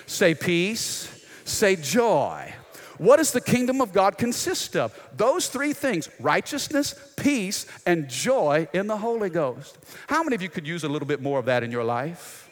say 0.10 0.34
peace, 0.34 1.26
say 1.46 1.76
joy. 1.76 2.54
What 2.98 3.18
does 3.18 3.32
the 3.32 3.40
kingdom 3.40 3.80
of 3.80 3.94
God 3.94 4.18
consist 4.18 4.76
of? 4.76 4.94
Those 5.16 5.48
three 5.48 5.72
things 5.72 6.10
righteousness, 6.20 6.96
peace, 7.16 7.66
and 7.86 8.10
joy 8.10 8.68
in 8.74 8.88
the 8.88 8.98
Holy 8.98 9.30
Ghost. 9.30 9.78
How 10.08 10.22
many 10.22 10.36
of 10.36 10.42
you 10.42 10.50
could 10.50 10.68
use 10.68 10.84
a 10.84 10.90
little 10.90 11.08
bit 11.08 11.22
more 11.22 11.40
of 11.40 11.46
that 11.46 11.64
in 11.64 11.72
your 11.72 11.86
life? 11.86 12.50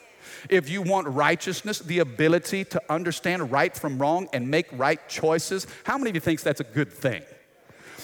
If 0.50 0.70
you 0.70 0.82
want 0.82 1.08
righteousness, 1.08 1.80
the 1.80 2.00
ability 2.00 2.64
to 2.66 2.82
understand 2.90 3.52
right 3.52 3.76
from 3.76 4.00
wrong 4.00 4.30
and 4.32 4.50
make 4.50 4.68
right 4.72 5.06
choices, 5.10 5.68
how 5.84 5.98
many 5.98 6.12
of 6.12 6.16
you 6.16 6.22
thinks 6.22 6.44
that's 6.44 6.62
a 6.62 6.66
good 6.66 6.94
thing? 6.94 7.24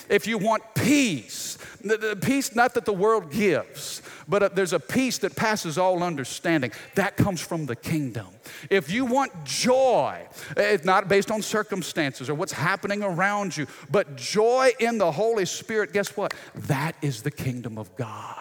If 0.09 0.27
you 0.27 0.37
want 0.37 0.63
peace, 0.75 1.57
the, 1.83 1.97
the 1.97 2.15
peace 2.15 2.55
not 2.55 2.73
that 2.75 2.85
the 2.85 2.93
world 2.93 3.31
gives, 3.31 4.01
but 4.27 4.43
uh, 4.43 4.49
there's 4.49 4.73
a 4.73 4.79
peace 4.79 5.17
that 5.19 5.35
passes 5.35 5.77
all 5.77 6.03
understanding. 6.03 6.71
That 6.95 7.17
comes 7.17 7.41
from 7.41 7.65
the 7.65 7.75
kingdom. 7.75 8.27
If 8.69 8.91
you 8.91 9.05
want 9.05 9.31
joy, 9.43 10.25
it's 10.55 10.85
not 10.85 11.07
based 11.07 11.31
on 11.31 11.41
circumstances 11.41 12.29
or 12.29 12.35
what's 12.35 12.53
happening 12.53 13.03
around 13.03 13.55
you, 13.55 13.67
but 13.91 14.15
joy 14.15 14.71
in 14.79 14.97
the 14.97 15.11
Holy 15.11 15.45
Spirit, 15.45 15.93
guess 15.93 16.15
what? 16.15 16.33
That 16.55 16.95
is 17.01 17.21
the 17.21 17.31
kingdom 17.31 17.77
of 17.77 17.95
God. 17.95 18.39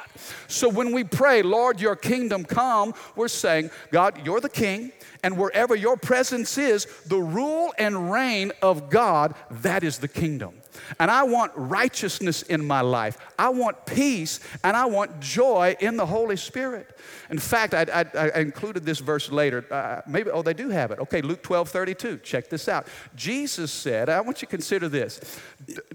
So 0.49 0.69
when 0.69 0.93
we 0.93 1.05
pray, 1.05 1.43
Lord, 1.43 1.81
your 1.81 1.97
kingdom 1.97 2.45
come, 2.45 2.95
we're 3.17 3.29
saying, 3.29 3.71
God, 3.91 4.25
you're 4.25 4.41
the 4.41 4.49
king, 4.49 4.93
and 5.23 5.37
wherever 5.37 5.75
your 5.75 5.97
presence 5.97 6.59
is, 6.59 6.87
the 7.07 7.19
rule 7.19 7.73
and 7.79 8.13
reign 8.13 8.53
of 8.61 8.91
God, 8.91 9.35
that 9.51 9.83
is 9.83 9.99
the 9.99 10.09
kingdom. 10.09 10.55
And 10.99 11.11
I 11.11 11.23
want 11.25 11.53
righteousness 11.55 12.43
in 12.43 12.65
my 12.65 12.81
life. 12.81 13.19
I 13.39 13.49
want 13.51 13.87
peace 13.87 14.41
and 14.65 14.77
I 14.77 14.87
want 14.87 15.21
joy 15.21 15.77
in 15.81 15.97
the 15.97 16.07
Holy 16.07 16.37
Spirit. 16.37 16.97
In 17.31 17.39
fact, 17.39 17.75
I, 17.75 18.05
I, 18.15 18.31
I 18.31 18.41
included 18.41 18.85
this 18.85 18.99
verse 18.99 19.31
later. 19.31 19.65
Uh, 19.71 20.03
maybe, 20.07 20.31
oh, 20.31 20.43
they 20.43 20.55
do 20.55 20.69
have 20.69 20.91
it. 20.91 20.99
Okay, 20.99 21.23
Luke 21.23 21.43
12 21.43 21.69
32. 21.69 22.19
Check 22.19 22.49
this 22.49 22.69
out. 22.69 22.87
Jesus 23.15 23.71
said, 23.71 24.09
I 24.09 24.21
want 24.21 24.43
you 24.43 24.47
to 24.47 24.51
consider 24.51 24.89
this. 24.89 25.41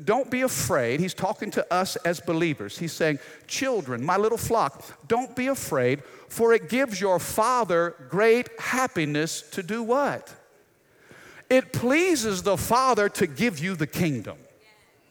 don't 0.04 0.30
be 0.30 0.42
afraid. 0.42 1.00
He's 1.00 1.14
talking 1.14 1.52
to 1.52 1.74
us 1.74 1.96
as 1.98 2.20
believers. 2.20 2.78
He's 2.78 2.94
saying, 2.94 3.20
Children, 3.48 4.04
my 4.04 4.18
little 4.18 4.38
flock, 4.38 4.84
don't 5.08 5.36
be 5.36 5.48
afraid, 5.48 6.04
for 6.28 6.54
it 6.54 6.70
gives 6.70 7.00
your 7.00 7.20
Father 7.20 7.96
great 8.10 8.50
happiness 8.60 9.42
to 9.52 9.64
do 9.64 9.84
what? 9.84 10.34
It 11.50 11.72
pleases 11.72 12.44
the 12.44 12.58
Father 12.58 13.10
to 13.10 13.28
give 13.28 13.60
you 13.60 13.76
the 13.76 13.88
kingdom. 13.88 14.38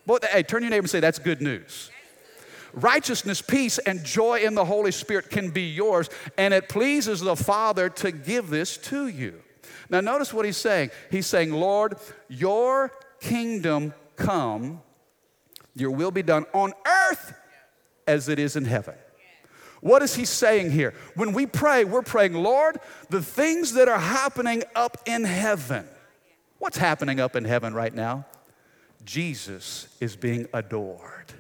Boy, 0.07 0.19
hey, 0.31 0.43
turn 0.43 0.63
your 0.63 0.71
neighbor 0.71 0.85
and 0.85 0.91
say, 0.91 1.01
That's 1.01 1.19
good 1.19 1.43
news. 1.43 1.91
Righteousness, 2.73 3.41
peace, 3.41 3.79
and 3.79 4.05
joy 4.05 4.41
in 4.41 4.55
the 4.55 4.65
Holy 4.65 4.93
Spirit 4.93 5.31
can 5.31 5.51
be 5.51 5.63
yours, 5.63 6.11
and 6.37 6.53
it 6.53 6.69
pleases 6.69 7.21
the 7.21 7.35
Father 7.35 7.89
to 7.89 8.13
give 8.13 8.51
this 8.51 8.77
to 8.77 9.09
you. 9.09 9.43
Now, 9.89 10.01
notice 10.01 10.33
what 10.33 10.45
he's 10.45 10.59
saying. 10.59 10.91
He's 11.11 11.27
saying, 11.27 11.53
Lord, 11.53 11.97
your 12.29 12.93
kingdom 13.21 13.95
come, 14.17 14.83
your 15.75 15.91
will 15.91 16.11
be 16.11 16.23
done 16.23 16.45
on 16.53 16.75
earth 16.87 17.35
as 18.07 18.29
it 18.29 18.39
is 18.39 18.57
in 18.57 18.67
heaven. 18.67 18.95
What 19.81 20.03
is 20.03 20.15
he 20.15 20.25
saying 20.25 20.71
here? 20.71 20.95
When 21.15 21.33
we 21.33 21.47
pray, 21.47 21.85
we're 21.85 22.03
praying, 22.03 22.35
Lord, 22.35 22.79
the 23.09 23.23
things 23.23 23.75
that 23.75 23.89
are 23.89 23.99
happening 23.99 24.65
up 24.75 24.99
in 25.07 25.25
heaven. 25.25 25.87
What's 26.59 26.79
happening 26.79 27.21
up 27.21 27.37
in 27.37 27.45
heaven 27.45 27.73
right 27.73 27.95
now? 27.95 28.27
Jesus 29.07 29.89
is 30.01 30.17
being 30.17 30.49
adored. 30.53 31.33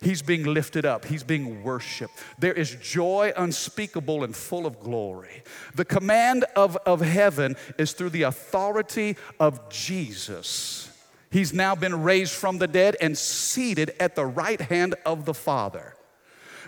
He's 0.00 0.20
being 0.20 0.44
lifted 0.44 0.84
up. 0.84 1.06
He's 1.06 1.24
being 1.24 1.64
worshiped. 1.64 2.12
There 2.38 2.52
is 2.52 2.76
joy 2.76 3.32
unspeakable 3.36 4.22
and 4.22 4.36
full 4.36 4.66
of 4.66 4.78
glory. 4.78 5.42
The 5.74 5.86
command 5.86 6.44
of, 6.54 6.76
of 6.84 7.00
heaven 7.00 7.56
is 7.78 7.94
through 7.94 8.10
the 8.10 8.22
authority 8.22 9.16
of 9.40 9.70
Jesus. 9.70 10.90
He's 11.30 11.54
now 11.54 11.74
been 11.74 12.02
raised 12.02 12.34
from 12.34 12.58
the 12.58 12.68
dead 12.68 12.96
and 13.00 13.16
seated 13.16 13.94
at 13.98 14.14
the 14.14 14.26
right 14.26 14.60
hand 14.60 14.94
of 15.06 15.24
the 15.24 15.34
Father. 15.34 15.94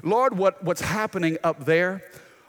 Lord, 0.03 0.37
what, 0.37 0.65
what's 0.65 0.81
happening 0.81 1.37
up 1.45 1.67
there, 1.67 2.03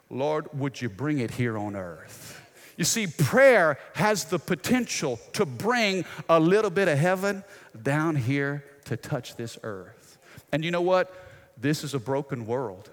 Lord, 0.09 0.47
would 0.57 0.81
you 0.81 0.89
bring 0.89 1.19
it 1.19 1.31
here 1.31 1.57
on 1.57 1.75
earth? 1.75 2.41
You 2.77 2.85
see, 2.85 3.07
prayer 3.07 3.77
has 3.93 4.25
the 4.25 4.39
potential 4.39 5.19
to 5.33 5.45
bring 5.45 6.05
a 6.29 6.39
little 6.39 6.69
bit 6.69 6.87
of 6.87 6.97
heaven 6.97 7.43
down 7.83 8.15
here 8.15 8.63
to 8.85 8.97
touch 8.97 9.35
this 9.35 9.57
earth. 9.63 10.17
And 10.51 10.63
you 10.63 10.71
know 10.71 10.81
what? 10.81 11.13
This 11.57 11.83
is 11.83 11.93
a 11.93 11.99
broken 11.99 12.45
world. 12.45 12.89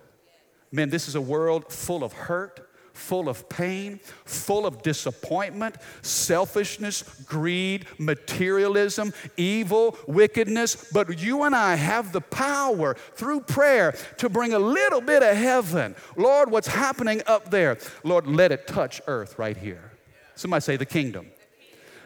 Man, 0.73 0.91
this 0.91 1.09
is 1.09 1.15
a 1.15 1.21
world 1.21 1.73
full 1.73 2.03
of 2.03 2.13
hurt, 2.13 2.69
full 2.95 3.29
of 3.29 3.49
pain, 3.49 4.01
full 4.25 4.67
of 4.67 4.83
disappointment, 4.83 5.77
selfishness, 6.03 7.03
greed, 7.27 7.87
materialism, 7.99 9.13
evil, 9.37 9.97
wickedness. 10.07 10.91
But 10.93 11.21
you 11.21 11.43
and 11.43 11.55
I 11.55 11.75
have 11.75 12.13
the 12.13 12.21
power 12.21 12.95
through 13.15 13.41
prayer 13.41 13.95
to 14.19 14.29
bring 14.29 14.53
a 14.53 14.59
little 14.59 15.01
bit 15.01 15.23
of 15.23 15.37
heaven. 15.37 15.95
Lord, 16.17 16.51
what's 16.51 16.69
happening 16.69 17.23
up 17.27 17.51
there? 17.51 17.79
Lord, 18.03 18.27
let 18.27 18.53
it 18.53 18.67
touch 18.67 19.01
earth 19.07 19.39
right 19.39 19.57
here. 19.57 19.93
Somebody 20.35 20.63
say 20.63 20.77
the 20.77 20.87
kingdom. 20.87 21.31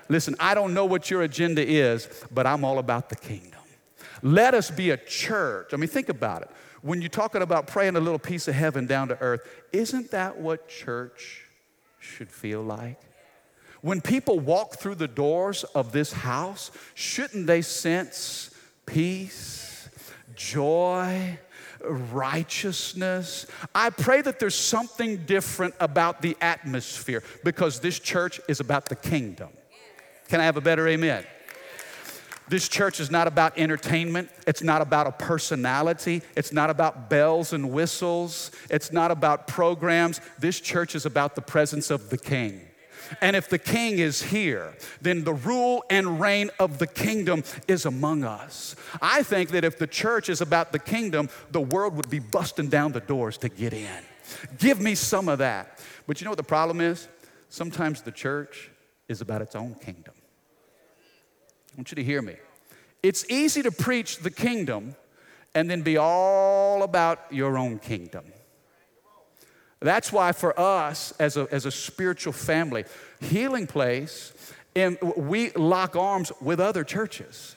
Listen, 0.09 0.35
I 0.41 0.55
don't 0.55 0.75
know 0.75 0.85
what 0.85 1.11
your 1.11 1.23
agenda 1.23 1.67
is, 1.67 2.09
but 2.31 2.47
I'm 2.47 2.65
all 2.65 2.79
about 2.79 3.09
the 3.09 3.17
kingdom. 3.17 3.61
Let 4.23 4.55
us 4.55 4.71
be 4.71 4.91
a 4.91 4.97
church. 4.97 5.73
I 5.73 5.77
mean, 5.77 5.88
think 5.88 6.09
about 6.09 6.43
it 6.43 6.50
when 6.83 7.00
you're 7.00 7.09
talking 7.09 7.43
about 7.43 7.67
praying 7.67 7.97
a 7.97 8.00
little 8.00 8.19
piece 8.19 8.49
of 8.49 8.55
heaven 8.55 8.87
down 8.87 9.09
to 9.09 9.21
earth, 9.21 9.41
isn't 9.73 10.11
that 10.11 10.38
what 10.38 10.69
church 10.69 11.45
should 11.99 12.31
feel 12.31 12.62
like? 12.62 13.00
When 13.81 14.00
people 14.00 14.41
walk 14.41 14.77
through 14.77 14.97
the 14.97 15.09
doors 15.09 15.65
of 15.65 15.93
this 15.93 16.12
house, 16.12 16.71
shouldn't 16.95 17.47
they 17.47 17.62
sense 17.62 18.50
peace, 18.87 19.88
joy, 20.35 21.38
righteousness? 21.81 23.47
I 23.75 23.91
pray 23.91 24.21
that 24.23 24.41
there's 24.41 24.57
something 24.57 25.19
different 25.27 25.75
about 25.79 26.23
the 26.23 26.37
atmosphere 26.41 27.23
because 27.45 27.81
this 27.81 27.99
church 27.99 28.41
is 28.49 28.59
about 28.61 28.87
the 28.87 28.97
kingdom. 28.97 29.50
Can 30.28 30.40
I 30.40 30.44
have 30.44 30.56
a 30.56 30.61
better 30.61 30.87
amen? 30.87 31.25
This 32.49 32.66
church 32.66 32.99
is 32.99 33.11
not 33.11 33.26
about 33.26 33.58
entertainment. 33.58 34.30
It's 34.47 34.62
not 34.62 34.80
about 34.80 35.06
a 35.06 35.12
personality. 35.12 36.23
It's 36.35 36.52
not 36.52 36.70
about 36.70 37.11
bells 37.11 37.52
and 37.52 37.70
whistles. 37.70 38.50
It's 38.70 38.90
not 38.90 39.11
about 39.11 39.47
programs. 39.47 40.20
This 40.38 40.61
church 40.61 40.94
is 40.94 41.04
about 41.04 41.35
the 41.35 41.42
presence 41.42 41.90
of 41.90 42.08
the 42.08 42.16
King. 42.16 42.62
And 43.23 43.37
if 43.37 43.49
the 43.49 43.58
king 43.58 43.99
is 43.99 44.23
here, 44.23 44.75
then 45.00 45.25
the 45.25 45.32
rule 45.32 45.82
and 45.88 46.20
reign 46.20 46.50
of 46.58 46.78
the 46.78 46.87
kingdom 46.87 47.42
is 47.66 47.87
among 47.87 48.23
us. 48.23 48.76
I 49.00 49.23
think 49.23 49.50
that 49.50 49.64
if 49.64 49.78
the 49.78 49.87
church 49.87 50.28
is 50.28 50.42
about 50.42 50.73
the 50.73 50.78
kingdom, 50.78 51.30
the 51.50 51.61
world 51.61 51.97
would 51.97 52.11
be 52.11 52.18
busting 52.18 52.68
down 52.68 52.92
the 52.92 53.00
doors 53.00 53.38
to 53.38 53.49
get 53.49 53.73
in. 53.73 54.02
Give 54.58 54.78
me 54.78 54.94
some 54.94 55.28
of 55.28 55.38
that. 55.38 55.80
But 56.06 56.20
you 56.20 56.26
know 56.26 56.32
what 56.32 56.38
the 56.38 56.42
problem 56.42 56.82
is? 56.82 57.08
Sometimes 57.49 58.02
the 58.02 58.12
church 58.12 58.70
is 59.09 59.21
about 59.21 59.43
its 59.43 59.55
own 59.55 59.75
kingdom. 59.75 60.15
I 61.73 61.77
want 61.77 61.91
you 61.91 61.97
to 61.97 62.05
hear 62.05 62.23
me. 62.23 62.37
It's 63.03 63.25
easy 63.31 63.62
to 63.62 63.71
preach 63.71 64.19
the 64.19 64.31
kingdom 64.31 64.97
and 65.55 65.71
then 65.71 65.83
be 65.83 65.97
all 65.97 66.83
about 66.83 67.21
your 67.31 67.57
own 67.57 67.79
kingdom. 67.79 68.25
That's 69.81 70.12
why, 70.12 70.33
for 70.33 70.59
us 70.59 71.12
as 71.21 71.37
a, 71.37 71.47
as 71.53 71.65
a 71.65 71.71
spiritual 71.71 72.33
family, 72.33 72.85
Healing 73.21 73.67
Place, 73.67 74.33
and 74.75 74.99
we 75.17 75.50
lock 75.53 75.97
arms 75.97 76.33
with 76.41 76.61
other 76.61 76.85
churches 76.85 77.55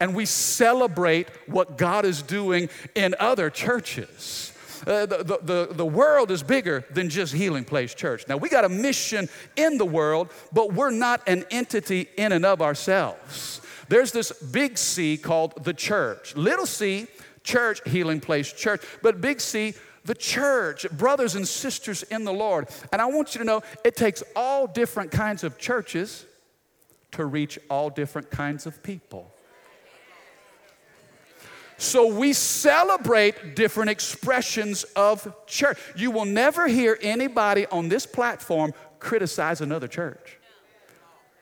and 0.00 0.16
we 0.16 0.26
celebrate 0.26 1.28
what 1.46 1.78
God 1.78 2.04
is 2.04 2.22
doing 2.22 2.68
in 2.96 3.14
other 3.20 3.50
churches. 3.50 4.52
Uh, 4.86 5.06
the, 5.06 5.38
the, 5.42 5.68
the 5.70 5.86
world 5.86 6.30
is 6.30 6.42
bigger 6.42 6.84
than 6.90 7.08
just 7.08 7.32
Healing 7.32 7.64
Place 7.64 7.94
Church. 7.94 8.24
Now, 8.28 8.36
we 8.36 8.48
got 8.48 8.64
a 8.64 8.68
mission 8.68 9.28
in 9.56 9.78
the 9.78 9.86
world, 9.86 10.30
but 10.52 10.72
we're 10.72 10.90
not 10.90 11.22
an 11.28 11.44
entity 11.50 12.08
in 12.16 12.32
and 12.32 12.44
of 12.44 12.60
ourselves. 12.60 13.60
There's 13.88 14.12
this 14.12 14.32
big 14.32 14.78
C 14.78 15.16
called 15.16 15.64
the 15.64 15.74
church. 15.74 16.34
Little 16.34 16.66
c, 16.66 17.06
church, 17.44 17.80
Healing 17.86 18.20
Place 18.20 18.52
Church. 18.52 18.82
But 19.02 19.20
big 19.20 19.40
C, 19.40 19.74
the 20.04 20.14
church, 20.14 20.86
brothers 20.90 21.34
and 21.34 21.46
sisters 21.46 22.02
in 22.04 22.24
the 22.24 22.32
Lord. 22.32 22.68
And 22.92 23.00
I 23.00 23.06
want 23.06 23.34
you 23.34 23.38
to 23.38 23.44
know 23.44 23.62
it 23.84 23.96
takes 23.96 24.22
all 24.34 24.66
different 24.66 25.10
kinds 25.10 25.44
of 25.44 25.58
churches 25.58 26.26
to 27.12 27.24
reach 27.24 27.58
all 27.70 27.90
different 27.90 28.30
kinds 28.30 28.66
of 28.66 28.82
people. 28.82 29.31
So 31.82 32.06
we 32.06 32.32
celebrate 32.32 33.56
different 33.56 33.90
expressions 33.90 34.84
of 34.94 35.34
church. 35.46 35.76
You 35.96 36.12
will 36.12 36.24
never 36.24 36.68
hear 36.68 36.96
anybody 37.02 37.66
on 37.66 37.88
this 37.88 38.06
platform 38.06 38.72
criticize 39.00 39.60
another 39.60 39.88
church. 39.88 40.38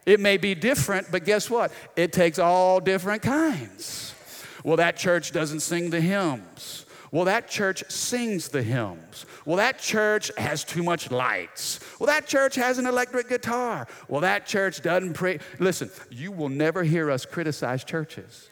It 0.06 0.18
may 0.18 0.38
be 0.38 0.54
different, 0.54 1.09
but 1.12 1.26
guess 1.26 1.50
what? 1.50 1.73
It 1.94 2.14
takes 2.14 2.38
all 2.38 2.80
different 2.80 3.20
kinds. 3.20 4.14
Well, 4.64 4.78
that 4.78 4.97
church 4.97 5.32
doesn't 5.32 5.61
sing 5.61 5.90
the 5.90 6.00
hymns. 6.00 6.87
Well, 7.12 7.26
that 7.26 7.47
church 7.47 7.85
sings 7.90 8.49
the 8.49 8.62
hymns. 8.62 9.26
Well, 9.44 9.56
that 9.56 9.78
church 9.78 10.32
has 10.38 10.64
too 10.64 10.82
much 10.82 11.11
lights. 11.11 11.80
Well, 11.99 12.06
that 12.06 12.26
church 12.26 12.54
has 12.54 12.78
an 12.78 12.87
electric 12.87 13.28
guitar. 13.28 13.87
Well, 14.09 14.23
that 14.23 14.47
church 14.47 14.80
doesn't 14.80 15.12
pray. 15.12 15.38
Listen, 15.59 15.90
you 16.09 16.32
will 16.32 16.49
never 16.49 16.82
hear 16.82 17.11
us 17.11 17.26
criticize 17.26 17.85
churches 17.85 18.50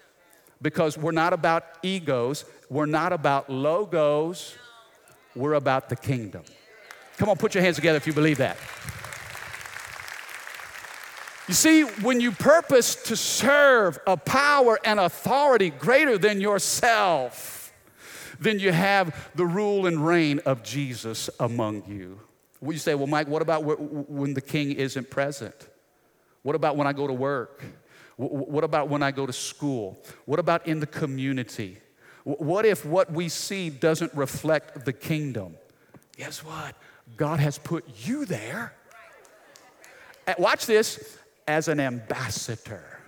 because 0.61 0.99
we're 0.99 1.13
not 1.13 1.33
about 1.33 1.65
egos, 1.83 2.45
we're 2.69 2.87
not 2.87 3.13
about 3.13 3.49
logos, 3.51 4.55
we're 5.35 5.55
about 5.55 5.89
the 5.89 5.97
kingdom. 5.97 6.43
Come 7.17 7.29
on, 7.29 7.37
put 7.37 7.55
your 7.55 7.63
hands 7.63 7.77
together 7.77 7.97
if 7.97 8.07
you 8.07 8.13
believe 8.13 8.39
that. 8.39 8.57
You 11.49 11.55
see, 11.55 11.83
when 11.83 12.21
you 12.21 12.31
purpose 12.31 12.95
to 13.05 13.17
serve 13.17 13.99
a 14.07 14.17
power 14.17 14.79
and 14.85 15.01
authority 15.01 15.71
greater 15.71 16.19
than 16.19 16.41
yourself, 16.41 17.73
then 18.39 18.59
you 18.59 18.71
have 18.71 19.31
the 19.35 19.47
rule 19.47 19.87
and 19.87 20.07
reign 20.07 20.41
of 20.45 20.63
Jesus 20.63 21.31
among 21.41 21.85
you. 21.87 22.21
Well, 22.61 22.73
you 22.73 22.79
say, 22.79 22.95
well, 22.95 23.07
Mike, 23.07 23.29
what 23.29 23.41
about 23.41 23.65
when 23.65 24.35
the 24.35 24.41
king 24.41 24.73
isn't 24.73 25.11
present? 25.11 25.69
What 26.43 26.55
about 26.55 26.77
when 26.77 26.87
I 26.87 26.93
go 26.93 27.07
to 27.07 27.13
work? 27.13 27.65
What 28.19 28.65
about 28.65 28.89
when 28.89 29.01
I 29.01 29.13
go 29.13 29.27
to 29.27 29.33
school? 29.33 29.97
What 30.25 30.41
about 30.41 30.67
in 30.67 30.81
the 30.81 30.89
community? 30.89 31.79
What 32.25 32.67
if 32.67 32.85
what 32.85 33.13
we 33.13 33.29
see 33.29 33.71
doesn't 33.71 34.13
reflect 34.13 34.85
the 34.85 34.93
kingdom? 34.93 35.55
Guess 36.17 36.45
what? 36.45 36.75
God 37.17 37.39
has 37.39 37.59
put 37.59 37.85
you 38.05 38.25
there. 38.25 38.75
Eh, 40.27 40.35
watch 40.37 40.67
this 40.67 41.17
as 41.47 41.69
an 41.69 41.79
ambassador. 41.79 42.99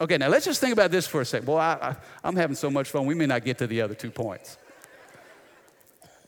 Okay, 0.00 0.18
now 0.18 0.28
let's 0.28 0.44
just 0.44 0.60
think 0.60 0.72
about 0.72 0.90
this 0.90 1.06
for 1.06 1.20
a 1.20 1.24
second. 1.24 1.46
Boy, 1.46 1.58
I, 1.58 1.94
am 2.24 2.34
having 2.34 2.56
so 2.56 2.68
much 2.68 2.90
fun, 2.90 3.06
we 3.06 3.14
may 3.14 3.26
not 3.26 3.44
get 3.44 3.58
to 3.58 3.66
the 3.68 3.80
other 3.80 3.94
two 3.94 4.10
points. 4.10 4.58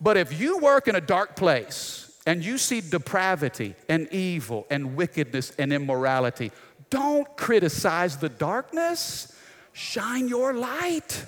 But 0.00 0.16
if 0.16 0.38
you 0.38 0.58
work 0.58 0.86
in 0.86 0.94
a 0.94 1.00
dark 1.00 1.34
place 1.34 2.16
and 2.26 2.44
you 2.44 2.58
see 2.58 2.80
depravity 2.80 3.74
and 3.88 4.08
evil 4.12 4.66
and 4.70 4.94
wickedness 4.94 5.52
and 5.58 5.72
immorality, 5.72 6.52
don't 6.92 7.36
criticize 7.38 8.18
the 8.18 8.28
darkness, 8.28 9.34
shine 9.72 10.28
your 10.28 10.52
light. 10.52 11.24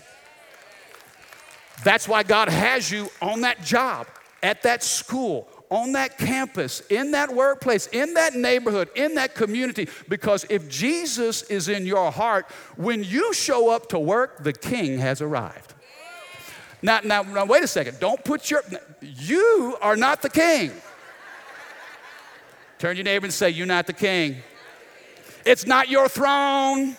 That's 1.83 2.07
why 2.07 2.23
God 2.23 2.51
has 2.51 2.91
you 2.91 3.09
on 3.23 3.41
that 3.41 3.65
job, 3.65 4.07
at 4.43 4.63
that 4.65 4.83
school, 4.83 5.49
on 5.71 5.93
that 5.93 6.19
campus, 6.19 6.81
in 6.91 7.13
that 7.13 7.35
workplace, 7.35 7.87
in 7.87 8.13
that 8.13 8.35
neighborhood, 8.35 8.91
in 8.95 9.15
that 9.15 9.35
community. 9.35 9.89
Because 10.07 10.45
if 10.51 10.69
Jesus 10.69 11.43
is 11.45 11.71
in 11.71 11.87
your 11.87 12.13
heart, 12.13 12.45
when 12.77 13.03
you 13.03 13.33
show 13.33 13.71
up 13.71 13.89
to 13.89 13.99
work, 13.99 14.45
the 14.45 14.53
king 14.53 14.99
has 14.99 15.23
arrived. 15.23 15.73
Now, 16.83 17.01
now, 17.03 17.23
now 17.23 17.47
wait 17.47 17.65
a 17.65 17.67
second. 17.67 17.99
Don't 18.01 18.23
put 18.23 18.51
your, 18.51 18.63
you 19.01 19.79
are 19.81 19.97
not 19.97 20.21
the 20.21 20.29
king. 20.29 20.73
Turn 22.79 22.97
your 22.97 23.05
neighbor 23.05 23.25
and 23.25 23.33
say, 23.33 23.49
You're 23.49 23.67
not 23.67 23.87
the 23.87 23.95
king. 23.95 24.43
It's 25.45 25.67
not 25.67 25.89
your 25.89 26.09
throne. 26.09 26.97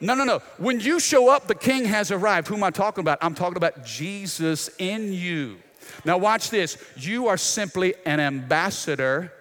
No, 0.00 0.14
no, 0.14 0.24
no. 0.24 0.40
When 0.58 0.80
you 0.80 0.98
show 0.98 1.28
up, 1.28 1.46
the 1.46 1.54
king 1.54 1.84
has 1.84 2.10
arrived. 2.10 2.48
Who 2.48 2.56
am 2.56 2.64
I 2.64 2.70
talking 2.70 3.02
about? 3.02 3.18
I'm 3.20 3.34
talking 3.34 3.56
about 3.56 3.84
Jesus 3.84 4.68
in 4.78 5.12
you. 5.12 5.58
Now, 6.04 6.18
watch 6.18 6.50
this. 6.50 6.76
You 6.96 7.28
are 7.28 7.36
simply 7.36 7.94
an 8.04 8.18
ambassador 8.18 9.32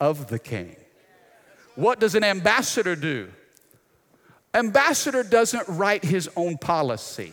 of 0.00 0.28
the 0.28 0.38
king. 0.38 0.76
What 1.74 1.98
does 1.98 2.14
an 2.14 2.24
ambassador 2.24 2.94
do? 2.94 3.30
Ambassador 4.54 5.22
doesn't 5.22 5.66
write 5.68 6.04
his 6.04 6.28
own 6.36 6.58
policy. 6.58 7.32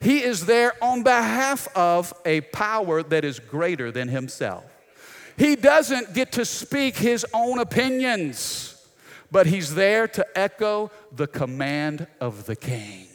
He 0.00 0.22
is 0.22 0.46
there 0.46 0.72
on 0.82 1.02
behalf 1.02 1.66
of 1.76 2.14
a 2.24 2.42
power 2.42 3.02
that 3.02 3.24
is 3.24 3.40
greater 3.40 3.90
than 3.90 4.08
himself. 4.08 4.64
He 5.36 5.56
doesn't 5.56 6.14
get 6.14 6.32
to 6.32 6.44
speak 6.44 6.96
his 6.96 7.26
own 7.34 7.58
opinions, 7.58 8.67
but 9.30 9.46
he's 9.46 9.74
there 9.74 10.08
to 10.08 10.26
echo 10.38 10.90
the 11.12 11.26
command 11.26 12.06
of 12.20 12.46
the 12.46 12.56
king. 12.56 13.06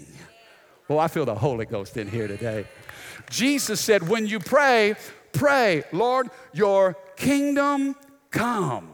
Well, 0.88 1.00
I 1.00 1.08
feel 1.08 1.26
the 1.26 1.36
Holy 1.36 1.66
Ghost 1.66 1.98
in 1.98 2.10
here 2.10 2.28
today. 2.28 2.66
Jesus 3.30 3.80
said, 3.80 4.08
When 4.08 4.28
you 4.28 4.40
pray, 4.40 4.96
pray, 5.32 5.84
Lord, 5.92 6.30
your 6.54 6.96
kingdom 7.16 7.96
come. 8.32 8.90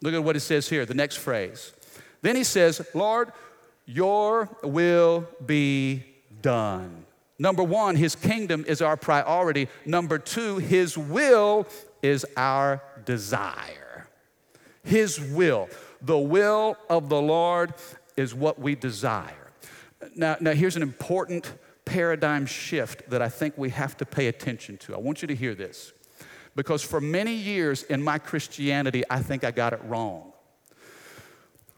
Look 0.00 0.14
at 0.14 0.22
what 0.22 0.36
it 0.36 0.40
says 0.40 0.68
here, 0.68 0.86
the 0.86 0.94
next 0.94 1.16
phrase. 1.16 1.72
Then 2.22 2.36
he 2.36 2.44
says, 2.44 2.80
Lord, 2.94 3.32
your 3.84 4.48
will 4.62 5.26
be 5.44 6.04
done. 6.40 7.04
Number 7.38 7.62
one, 7.62 7.96
his 7.96 8.14
kingdom 8.14 8.64
is 8.66 8.82
our 8.82 8.96
priority. 8.96 9.68
Number 9.86 10.18
two, 10.18 10.58
his 10.58 10.98
will 10.98 11.66
is 12.02 12.26
our 12.36 12.82
desire. 13.04 14.08
His 14.82 15.20
will, 15.20 15.68
the 16.02 16.18
will 16.18 16.76
of 16.88 17.08
the 17.08 17.20
Lord 17.20 17.74
is 18.16 18.34
what 18.34 18.58
we 18.58 18.74
desire. 18.74 19.52
Now, 20.14 20.36
now 20.40 20.52
here's 20.52 20.76
an 20.76 20.82
important 20.82 21.52
paradigm 21.84 22.46
shift 22.46 23.08
that 23.10 23.22
I 23.22 23.28
think 23.28 23.56
we 23.56 23.70
have 23.70 23.96
to 23.98 24.06
pay 24.06 24.28
attention 24.28 24.76
to. 24.78 24.94
I 24.94 24.98
want 24.98 25.22
you 25.22 25.28
to 25.28 25.34
hear 25.34 25.54
this. 25.54 25.92
Because 26.54 26.82
for 26.82 27.00
many 27.00 27.34
years 27.34 27.84
in 27.84 28.02
my 28.02 28.18
Christianity, 28.18 29.04
I 29.08 29.20
think 29.20 29.44
I 29.44 29.50
got 29.50 29.72
it 29.72 29.80
wrong. 29.84 30.32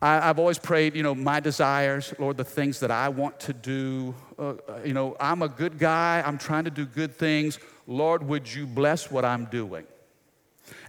I, 0.03 0.15
have 0.15 0.39
always 0.39 0.59
prayed, 0.59 0.97
you 0.97 1.03
know, 1.03 1.15
my 1.15 1.41
desires, 1.41 2.15
Lord, 2.19 2.39
the 2.39 2.45
things 2.45 2.81
that 2.81 2.91
I 2.91 3.11
want 3.11 3.39
to 3.41 3.53
do. 3.53 4.15
Uh, 4.39 4.55
you 4.83 4.95
know, 4.95 5.15
I'm 5.21 5.43
a 5.43 5.49
good 5.49 5.79
guy, 5.79 6.23
I'm 6.25 6.39
trying 6.39 6.65
to 6.65 6.71
do 6.71 6.87
good 6.87 7.15
things. 7.15 7.59
Lord, 7.87 8.23
would 8.23 8.53
you 8.53 8.67
bless 8.67 9.11
what 9.11 9.27
I'm 9.27 9.45
doing? 9.47 9.85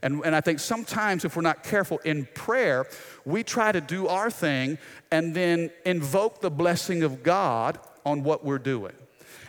And, 0.01 0.21
and 0.25 0.35
I 0.35 0.41
think 0.41 0.59
sometimes, 0.59 1.25
if 1.25 1.35
we're 1.35 1.41
not 1.41 1.63
careful 1.63 1.99
in 1.99 2.27
prayer, 2.33 2.87
we 3.25 3.43
try 3.43 3.71
to 3.71 3.81
do 3.81 4.07
our 4.07 4.29
thing 4.31 4.77
and 5.11 5.35
then 5.35 5.71
invoke 5.85 6.41
the 6.41 6.51
blessing 6.51 7.03
of 7.03 7.23
God 7.23 7.79
on 8.05 8.23
what 8.23 8.43
we're 8.43 8.59
doing. 8.59 8.93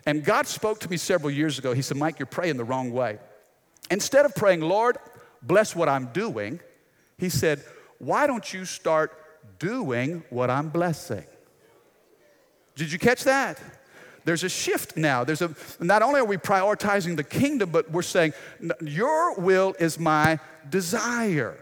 And 0.06 0.24
God 0.24 0.46
spoke 0.46 0.80
to 0.80 0.90
me 0.90 0.96
several 0.96 1.30
years 1.30 1.58
ago. 1.58 1.72
He 1.72 1.82
said, 1.82 1.96
Mike, 1.96 2.18
you're 2.18 2.26
praying 2.26 2.56
the 2.56 2.64
wrong 2.64 2.92
way. 2.92 3.18
Instead 3.90 4.24
of 4.24 4.34
praying, 4.34 4.60
Lord, 4.60 4.96
bless 5.42 5.76
what 5.76 5.88
I'm 5.88 6.06
doing, 6.06 6.60
he 7.18 7.28
said, 7.28 7.64
Why 7.98 8.26
don't 8.26 8.52
you 8.52 8.64
start 8.64 9.12
doing 9.58 10.24
what 10.30 10.50
I'm 10.50 10.70
blessing? 10.70 11.24
Did 12.74 12.90
you 12.90 12.98
catch 12.98 13.24
that? 13.24 13.60
There's 14.24 14.44
a 14.44 14.48
shift 14.48 14.96
now. 14.96 15.24
There's 15.24 15.42
a 15.42 15.54
not 15.80 16.02
only 16.02 16.20
are 16.20 16.24
we 16.24 16.36
prioritizing 16.36 17.16
the 17.16 17.24
kingdom, 17.24 17.70
but 17.70 17.90
we're 17.90 18.02
saying, 18.02 18.32
Your 18.80 19.34
will 19.38 19.74
is 19.78 19.98
my 19.98 20.38
desire. 20.68 21.58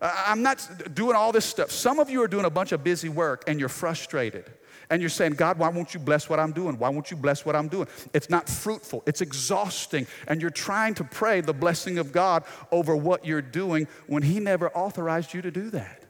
I'm 0.00 0.42
not 0.42 0.94
doing 0.94 1.14
all 1.14 1.32
this 1.32 1.44
stuff. 1.44 1.70
Some 1.70 2.00
of 2.00 2.10
you 2.10 2.22
are 2.22 2.28
doing 2.28 2.44
a 2.44 2.50
bunch 2.50 2.72
of 2.72 2.82
busy 2.82 3.08
work 3.08 3.44
and 3.46 3.60
you're 3.60 3.68
frustrated 3.68 4.50
and 4.90 5.00
you're 5.00 5.08
saying, 5.08 5.32
God, 5.32 5.58
why 5.58 5.68
won't 5.68 5.94
you 5.94 6.00
bless 6.00 6.28
what 6.28 6.38
I'm 6.38 6.52
doing? 6.52 6.78
Why 6.78 6.90
won't 6.90 7.10
you 7.10 7.16
bless 7.16 7.46
what 7.46 7.56
I'm 7.56 7.68
doing? 7.68 7.88
It's 8.12 8.28
not 8.28 8.46
fruitful, 8.48 9.02
it's 9.06 9.22
exhausting, 9.22 10.06
and 10.28 10.40
you're 10.40 10.50
trying 10.50 10.94
to 10.94 11.04
pray 11.04 11.40
the 11.40 11.54
blessing 11.54 11.96
of 11.98 12.12
God 12.12 12.44
over 12.70 12.94
what 12.94 13.24
you're 13.24 13.40
doing 13.40 13.88
when 14.06 14.22
He 14.22 14.38
never 14.38 14.70
authorized 14.70 15.32
you 15.32 15.40
to 15.42 15.50
do 15.50 15.70
that. 15.70 16.02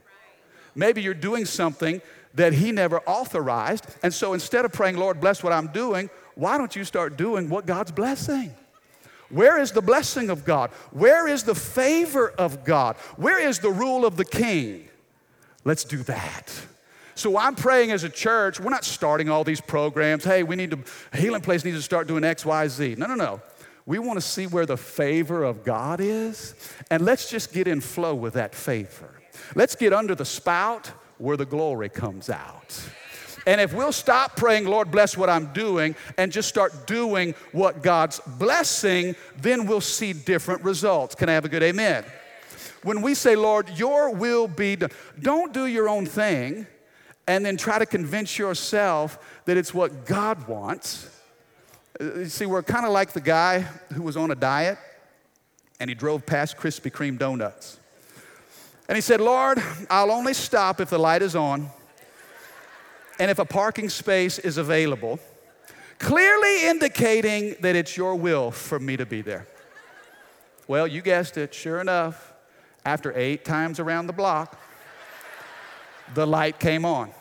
Maybe 0.75 1.01
you're 1.01 1.15
doing 1.15 1.45
something 1.45 2.01
that 2.35 2.53
He 2.53 2.73
never 2.73 3.01
authorized, 3.01 3.87
and 4.03 4.13
so 4.13 4.33
instead 4.33 4.65
of 4.65 4.73
praying, 4.73 4.97
Lord, 4.97 5.21
bless 5.21 5.43
what 5.43 5.53
I'm 5.53 5.69
doing, 5.69 6.11
why 6.35 6.59
don't 6.59 6.75
you 6.75 6.85
start 6.85 7.17
doing 7.17 7.49
what 7.49 7.67
God's 7.67 7.93
blessing? 7.93 8.55
Where 9.29 9.59
is 9.59 9.73
the 9.73 9.81
blessing 9.81 10.29
of 10.29 10.45
God? 10.45 10.71
Where 10.91 11.27
is 11.27 11.43
the 11.43 11.55
favor 11.55 12.31
of 12.31 12.65
God? 12.65 12.97
Where 13.17 13.41
is 13.41 13.59
the 13.59 13.71
rule 13.71 14.05
of 14.05 14.17
the 14.17 14.25
king? 14.25 14.89
Let's 15.65 15.85
do 15.85 16.03
that. 16.05 16.53
So 17.15 17.39
I'm 17.39 17.55
praying 17.55 17.93
as 17.93 18.05
a 18.05 18.09
church, 18.09 18.59
we're 18.61 18.71
not 18.71 18.85
starting 18.85 19.29
all 19.29 19.45
these 19.45 19.61
programs. 19.61 20.25
Hey, 20.25 20.43
we 20.43 20.57
need 20.57 20.71
to, 20.71 20.79
Healing 21.15 21.43
Place 21.43 21.65
needs 21.65 21.77
to 21.77 21.83
start 21.83 22.09
doing 22.09 22.25
X, 22.25 22.45
Y, 22.45 22.69
Z. 22.69 22.97
No, 22.99 23.07
no, 23.07 23.15
no. 23.15 23.41
We 23.85 23.99
want 23.99 24.17
to 24.17 24.21
see 24.21 24.47
where 24.47 24.65
the 24.67 24.77
favor 24.77 25.43
of 25.43 25.65
God 25.65 26.01
is, 26.01 26.55
and 26.91 27.05
let's 27.05 27.29
just 27.29 27.53
get 27.53 27.67
in 27.67 27.81
flow 27.81 28.15
with 28.15 28.35
that 28.35 28.55
favor. 28.55 29.11
Let's 29.55 29.75
get 29.75 29.93
under 29.93 30.15
the 30.15 30.25
spout 30.25 30.93
where 31.23 31.37
the 31.37 31.47
glory 31.47 31.89
comes 31.89 32.29
out. 32.29 32.83
And 33.47 33.61
if 33.61 33.73
we'll 33.73 33.93
stop 33.93 34.37
praying, 34.37 34.67
Lord, 34.67 34.91
bless 34.91 35.17
what 35.17 35.31
I'm 35.31 35.53
doing, 35.53 35.95
and 36.19 36.33
just 36.33 36.49
start 36.49 36.87
doing 36.87 37.35
what 37.53 37.83
God's 37.83 38.21
blessing, 38.39 39.15
then 39.41 39.67
we'll 39.67 39.81
see 39.81 40.13
different 40.13 40.65
results. 40.65 41.15
Can 41.15 41.29
I 41.29 41.35
have 41.35 41.45
a 41.45 41.49
good 41.49 41.63
amen? 41.63 42.05
When 42.83 43.03
we 43.03 43.15
say, 43.15 43.37
Lord, 43.37 43.69
your 43.71 44.11
will 44.11 44.49
be 44.49 44.75
done, 44.77 44.91
don't 45.21 45.53
do 45.53 45.67
your 45.67 45.89
own 45.89 46.07
thing 46.07 46.67
and 47.29 47.47
then 47.47 47.57
try 47.57 47.79
to 47.79 47.87
convince 47.87 48.37
yourself 48.37 49.41
that 49.45 49.57
it's 49.57 49.73
what 49.73 50.05
God 50.05 50.49
wants. 50.49 51.09
Uh, 52.01 52.19
you 52.19 52.25
see, 52.27 52.47
we're 52.47 52.65
kind 52.65 52.85
of 52.85 52.91
like 52.91 53.13
the 53.13 53.21
guy 53.21 53.61
who 53.95 54.03
was 54.03 54.17
on 54.17 54.33
a 54.33 54.35
diet 54.35 54.79
and 55.79 55.89
he 55.89 55.95
drove 55.95 56.27
past 56.27 56.57
Krispy 56.57 56.91
Kreme 56.91 57.17
donuts. 57.17 57.79
And 58.93 58.97
he 58.99 59.01
said, 59.01 59.23
Lord, 59.23 59.59
I'll 59.89 60.11
only 60.11 60.35
stop 60.35 60.79
if 60.79 60.91
the 60.91 60.99
light 60.99 61.23
is 61.23 61.35
on 61.35 61.71
and 63.19 63.31
if 63.31 63.39
a 63.39 63.45
parking 63.47 63.89
space 63.89 64.39
is 64.39 64.59
available, 64.59 65.19
clearly 65.99 66.67
indicating 66.67 67.57
that 67.61 67.75
it's 67.75 67.97
your 67.97 68.15
will 68.17 68.51
for 68.51 68.79
me 68.79 68.99
to 68.99 69.07
be 69.07 69.23
there. 69.23 69.47
Well, 70.69 70.87
you 70.87 71.01
guessed 71.01 71.39
it, 71.39 71.55
sure 71.55 71.81
enough, 71.81 72.35
after 72.85 73.17
eight 73.17 73.47
times 73.47 73.81
around 73.81 74.09
the 74.09 74.13
block, 74.13 74.61
the 76.13 76.27
light 76.27 76.61
came 76.61 76.85
on. 76.85 77.13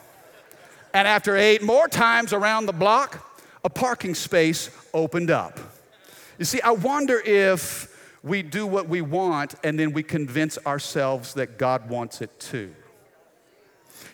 And 0.94 1.08
after 1.08 1.38
eight 1.38 1.62
more 1.62 1.88
times 1.88 2.34
around 2.34 2.66
the 2.66 2.74
block, 2.74 3.26
a 3.64 3.70
parking 3.70 4.14
space 4.14 4.70
opened 4.94 5.32
up. 5.32 5.58
You 6.38 6.44
see, 6.44 6.60
I 6.60 6.72
wonder 6.72 7.22
if 7.22 7.91
we 8.24 8.44
do 8.44 8.68
what 8.68 8.88
we 8.88 9.02
want 9.02 9.56
and 9.64 9.80
then 9.80 9.94
we 9.94 10.04
convince 10.04 10.58
ourselves 10.66 11.34
that 11.34 11.58
God 11.58 11.90
wants 11.90 12.22
it 12.22 12.40
too. 12.40 12.74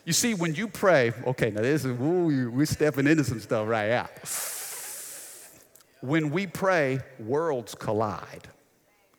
You 0.06 0.14
see, 0.14 0.34
when 0.34 0.56
you 0.56 0.68
pray, 0.68 1.12
okay, 1.26 1.52
now 1.52 1.62
this 1.62 1.84
is, 1.84 2.00
ooh, 2.00 2.52
we're 2.52 2.66
stepping 2.66 3.08
into 3.08 3.24
some 3.24 3.40
stuff 3.40 3.68
right 3.68 3.90
now. 3.90 4.10
When 6.02 6.30
we 6.30 6.48
pray, 6.48 7.00
worlds 7.20 7.76
collide. 7.76 8.48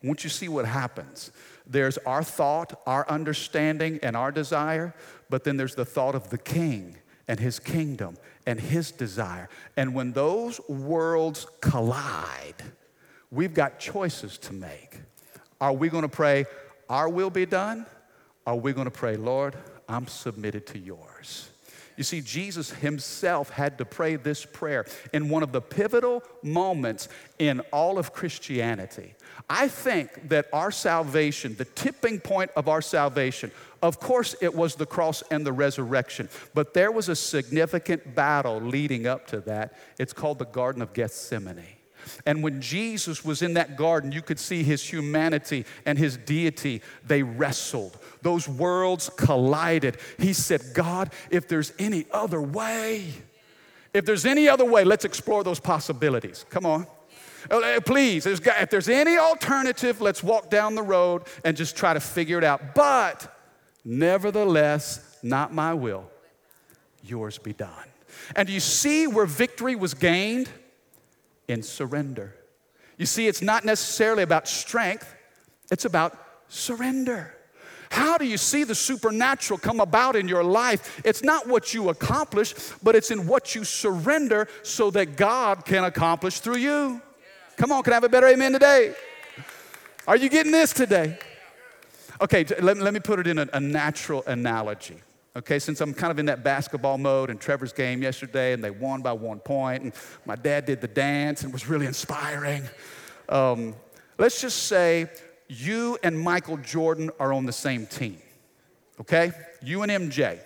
Once 0.01 0.23
you 0.23 0.29
see 0.29 0.47
what 0.47 0.65
happens, 0.65 1.31
there's 1.67 1.97
our 1.99 2.23
thought, 2.23 2.81
our 2.87 3.07
understanding, 3.09 3.99
and 4.01 4.15
our 4.15 4.31
desire, 4.31 4.95
but 5.29 5.43
then 5.43 5.57
there's 5.57 5.75
the 5.75 5.85
thought 5.85 6.15
of 6.15 6.29
the 6.29 6.37
king 6.37 6.97
and 7.27 7.39
his 7.39 7.59
kingdom 7.59 8.17
and 8.47 8.59
his 8.59 8.91
desire. 8.91 9.49
And 9.77 9.93
when 9.93 10.13
those 10.13 10.59
worlds 10.67 11.45
collide, 11.61 12.63
we've 13.31 13.53
got 13.53 13.79
choices 13.79 14.37
to 14.39 14.53
make. 14.53 14.99
Are 15.61 15.73
we 15.73 15.89
going 15.89 16.03
to 16.03 16.09
pray, 16.09 16.45
Our 16.89 17.09
will 17.09 17.29
be 17.29 17.45
done? 17.45 17.85
Are 18.47 18.55
we 18.55 18.73
going 18.73 18.85
to 18.85 18.91
pray, 18.91 19.15
Lord, 19.15 19.55
I'm 19.87 20.07
submitted 20.07 20.65
to 20.67 20.79
yours? 20.79 21.49
You 21.97 22.03
see, 22.03 22.21
Jesus 22.21 22.71
himself 22.71 23.49
had 23.49 23.77
to 23.79 23.85
pray 23.85 24.15
this 24.15 24.45
prayer 24.45 24.85
in 25.11 25.27
one 25.27 25.43
of 25.43 25.51
the 25.51 25.59
pivotal 25.59 26.23
moments 26.41 27.09
in 27.39 27.59
all 27.73 27.99
of 27.99 28.13
Christianity. 28.13 29.15
I 29.49 29.67
think 29.67 30.29
that 30.29 30.47
our 30.53 30.71
salvation, 30.71 31.55
the 31.55 31.65
tipping 31.65 32.21
point 32.21 32.51
of 32.55 32.69
our 32.69 32.81
salvation, 32.81 33.51
of 33.81 33.99
course, 33.99 34.33
it 34.41 34.55
was 34.55 34.75
the 34.75 34.85
cross 34.85 35.23
and 35.29 35.45
the 35.45 35.51
resurrection, 35.51 36.29
but 36.53 36.73
there 36.73 36.91
was 36.91 37.09
a 37.09 37.15
significant 37.17 38.15
battle 38.15 38.61
leading 38.61 39.05
up 39.05 39.27
to 39.27 39.41
that. 39.41 39.73
It's 39.99 40.13
called 40.13 40.39
the 40.39 40.45
Garden 40.45 40.81
of 40.81 40.93
Gethsemane. 40.93 41.78
And 42.25 42.43
when 42.43 42.61
Jesus 42.61 43.23
was 43.23 43.41
in 43.41 43.53
that 43.55 43.75
garden, 43.75 44.11
you 44.11 44.21
could 44.21 44.39
see 44.39 44.63
his 44.63 44.83
humanity 44.83 45.65
and 45.85 45.97
his 45.97 46.17
deity. 46.17 46.81
They 47.05 47.23
wrestled, 47.23 47.97
those 48.21 48.47
worlds 48.47 49.09
collided. 49.17 49.97
He 50.17 50.33
said, 50.33 50.61
God, 50.73 51.11
if 51.29 51.47
there's 51.47 51.73
any 51.79 52.05
other 52.11 52.41
way, 52.41 53.13
if 53.93 54.05
there's 54.05 54.25
any 54.25 54.47
other 54.47 54.65
way, 54.65 54.83
let's 54.83 55.05
explore 55.05 55.43
those 55.43 55.59
possibilities. 55.59 56.45
Come 56.49 56.65
on. 56.65 56.87
Uh, 57.49 57.59
uh, 57.59 57.79
please, 57.79 58.25
if 58.25 58.69
there's 58.69 58.89
any 58.89 59.17
alternative, 59.17 60.01
let's 60.01 60.21
walk 60.21 60.49
down 60.49 60.75
the 60.75 60.83
road 60.83 61.23
and 61.45 61.55
just 61.55 61.75
try 61.75 61.93
to 61.93 61.99
figure 61.99 62.37
it 62.37 62.43
out. 62.43 62.75
But 62.75 63.33
nevertheless, 63.85 65.17
not 65.23 65.53
my 65.53 65.73
will, 65.73 66.09
yours 67.03 67.37
be 67.37 67.53
done. 67.53 67.69
And 68.35 68.47
do 68.47 68.53
you 68.53 68.59
see 68.59 69.07
where 69.07 69.25
victory 69.25 69.75
was 69.75 69.93
gained? 69.93 70.49
In 71.49 71.63
surrender. 71.63 72.35
You 72.97 73.07
see, 73.07 73.27
it's 73.27 73.41
not 73.41 73.65
necessarily 73.65 74.23
about 74.23 74.47
strength, 74.47 75.13
it's 75.71 75.83
about 75.83 76.17
surrender. 76.47 77.33
How 77.89 78.19
do 78.19 78.25
you 78.25 78.37
see 78.37 78.63
the 78.63 78.75
supernatural 78.75 79.57
come 79.57 79.79
about 79.79 80.15
in 80.15 80.27
your 80.27 80.43
life? 80.43 81.01
It's 81.03 81.23
not 81.23 81.47
what 81.47 81.73
you 81.73 81.89
accomplish, 81.89 82.53
but 82.83 82.95
it's 82.95 83.09
in 83.09 83.25
what 83.25 83.55
you 83.55 83.63
surrender 83.63 84.47
so 84.61 84.91
that 84.91 85.17
God 85.17 85.65
can 85.65 85.83
accomplish 85.83 86.39
through 86.39 86.57
you. 86.57 87.01
Come 87.57 87.71
on, 87.71 87.81
can 87.81 87.93
I 87.93 87.95
have 87.95 88.03
a 88.03 88.09
better 88.09 88.27
amen 88.27 88.53
today? 88.53 88.93
Are 90.07 90.15
you 90.15 90.29
getting 90.29 90.51
this 90.51 90.71
today? 90.71 91.17
Okay, 92.21 92.45
let, 92.61 92.77
let 92.77 92.93
me 92.93 92.99
put 92.99 93.19
it 93.19 93.25
in 93.25 93.39
a, 93.39 93.47
a 93.53 93.59
natural 93.59 94.23
analogy. 94.27 95.01
Okay, 95.35 95.59
since 95.59 95.79
I'm 95.79 95.93
kind 95.93 96.11
of 96.11 96.19
in 96.19 96.25
that 96.25 96.43
basketball 96.43 96.97
mode 96.97 97.29
and 97.29 97.39
Trevor's 97.39 97.71
game 97.71 98.01
yesterday 98.01 98.53
and 98.53 98.63
they 98.63 98.71
won 98.71 99.01
by 99.01 99.13
one 99.13 99.39
point 99.39 99.83
and 99.83 99.93
my 100.25 100.35
dad 100.35 100.65
did 100.65 100.81
the 100.81 100.87
dance 100.87 101.43
and 101.43 101.53
was 101.53 101.67
really 101.67 101.85
inspiring. 101.85 102.63
Um, 103.29 103.75
let's 104.17 104.41
just 104.41 104.63
say 104.63 105.07
you 105.47 105.97
and 106.03 106.19
Michael 106.19 106.57
Jordan 106.57 107.11
are 107.19 107.31
on 107.31 107.45
the 107.45 107.53
same 107.53 107.85
team. 107.85 108.17
Okay? 108.99 109.31
You 109.61 109.83
and 109.83 109.91
MJ, 109.91 110.39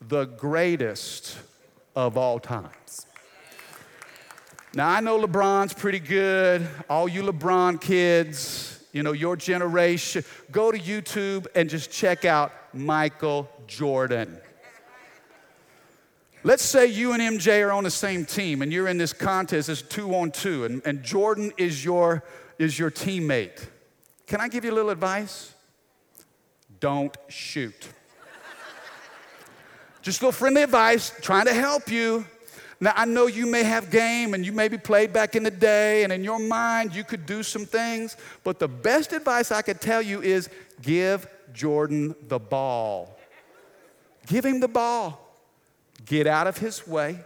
the 0.00 0.26
greatest 0.26 1.36
of 1.96 2.16
all 2.16 2.38
times. 2.38 3.06
Now, 4.74 4.88
I 4.88 5.00
know 5.00 5.20
LeBron's 5.20 5.72
pretty 5.72 6.00
good. 6.00 6.66
All 6.90 7.08
you 7.08 7.22
LeBron 7.22 7.80
kids, 7.80 8.63
you 8.94 9.02
know, 9.02 9.12
your 9.12 9.36
generation, 9.36 10.24
go 10.52 10.70
to 10.70 10.78
YouTube 10.78 11.48
and 11.56 11.68
just 11.68 11.90
check 11.90 12.24
out 12.24 12.52
Michael 12.72 13.50
Jordan. 13.66 14.38
Let's 16.44 16.62
say 16.62 16.86
you 16.86 17.12
and 17.12 17.20
MJ 17.20 17.66
are 17.66 17.72
on 17.72 17.82
the 17.82 17.90
same 17.90 18.24
team 18.24 18.62
and 18.62 18.72
you're 18.72 18.86
in 18.86 18.96
this 18.96 19.12
contest, 19.12 19.68
it's 19.68 19.82
two 19.82 20.14
on 20.14 20.30
two, 20.30 20.64
and, 20.64 20.80
and 20.86 21.02
Jordan 21.02 21.52
is 21.56 21.84
your, 21.84 22.22
is 22.58 22.78
your 22.78 22.90
teammate. 22.90 23.66
Can 24.28 24.40
I 24.40 24.48
give 24.48 24.64
you 24.64 24.70
a 24.70 24.76
little 24.76 24.90
advice? 24.90 25.52
Don't 26.78 27.16
shoot. 27.28 27.88
Just 30.02 30.20
a 30.20 30.26
little 30.26 30.32
friendly 30.32 30.62
advice, 30.62 31.12
trying 31.20 31.46
to 31.46 31.54
help 31.54 31.90
you. 31.90 32.24
Now, 32.84 32.92
I 32.96 33.06
know 33.06 33.28
you 33.28 33.46
may 33.46 33.62
have 33.62 33.90
game 33.90 34.34
and 34.34 34.44
you 34.44 34.52
maybe 34.52 34.76
played 34.76 35.10
back 35.10 35.34
in 35.36 35.42
the 35.42 35.50
day, 35.50 36.04
and 36.04 36.12
in 36.12 36.22
your 36.22 36.38
mind, 36.38 36.94
you 36.94 37.02
could 37.02 37.24
do 37.24 37.42
some 37.42 37.64
things, 37.64 38.14
but 38.42 38.58
the 38.58 38.68
best 38.68 39.14
advice 39.14 39.50
I 39.50 39.62
could 39.62 39.80
tell 39.80 40.02
you 40.02 40.20
is 40.20 40.50
give 40.82 41.26
Jordan 41.54 42.14
the 42.28 42.38
ball. 42.38 43.18
Give 44.26 44.44
him 44.44 44.60
the 44.60 44.68
ball. 44.68 45.34
Get 46.04 46.26
out 46.26 46.46
of 46.46 46.58
his 46.58 46.86
way 46.86 47.20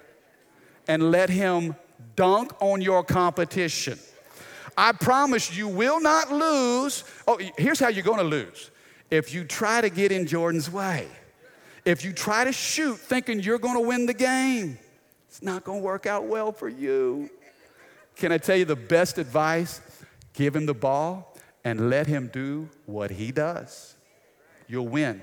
and 0.87 1.11
let 1.11 1.29
him 1.29 1.75
dunk 2.15 2.53
on 2.61 2.81
your 2.81 3.03
competition. 3.03 3.99
I 4.77 4.93
promise 4.93 5.53
you 5.57 5.67
will 5.67 6.01
not 6.01 6.31
lose. 6.31 7.03
Oh, 7.27 7.37
here's 7.57 7.81
how 7.81 7.89
you're 7.89 8.05
going 8.05 8.19
to 8.19 8.23
lose. 8.23 8.71
If 9.11 9.35
you 9.35 9.43
try 9.43 9.81
to 9.81 9.91
get 9.91 10.13
in 10.13 10.25
Jordan's 10.25 10.71
way, 10.71 11.09
if 11.85 12.05
you 12.05 12.13
try 12.13 12.45
to 12.45 12.53
shoot 12.53 12.97
thinking 12.97 13.41
you're 13.41 13.59
going 13.59 13.75
to 13.75 13.89
win 13.89 14.07
the 14.07 14.15
game, 14.15 14.79
it's 15.39 15.45
not 15.45 15.63
going 15.63 15.79
to 15.79 15.85
work 15.85 16.05
out 16.05 16.25
well 16.25 16.51
for 16.51 16.69
you. 16.69 17.31
Can 18.17 18.33
I 18.33 18.39
tell 18.39 18.57
you 18.57 18.65
the 18.65 18.75
best 18.75 19.19
advice? 19.19 19.81
Give 20.33 20.57
him 20.57 20.67
the 20.67 20.75
ball 20.75 21.37
and 21.63 21.91
let 21.91 22.09
him 22.09 22.29
do 22.33 22.69
what 22.87 23.13
he 23.13 23.31
does. 23.31 23.95
You'll 24.67 24.89
win. 24.89 25.23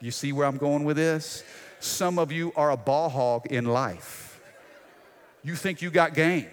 You 0.00 0.10
see 0.10 0.32
where 0.32 0.46
I'm 0.46 0.56
going 0.56 0.84
with 0.84 0.96
this? 0.96 1.44
Some 1.80 2.18
of 2.18 2.32
you 2.32 2.54
are 2.56 2.70
a 2.70 2.78
ball 2.78 3.10
hog 3.10 3.52
in 3.52 3.66
life. 3.66 4.40
You 5.42 5.54
think 5.54 5.82
you 5.82 5.90
got 5.90 6.14
game. 6.14 6.46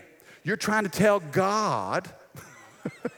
You're 0.43 0.57
trying 0.57 0.83
to 0.83 0.89
tell 0.89 1.21
God. 1.21 2.05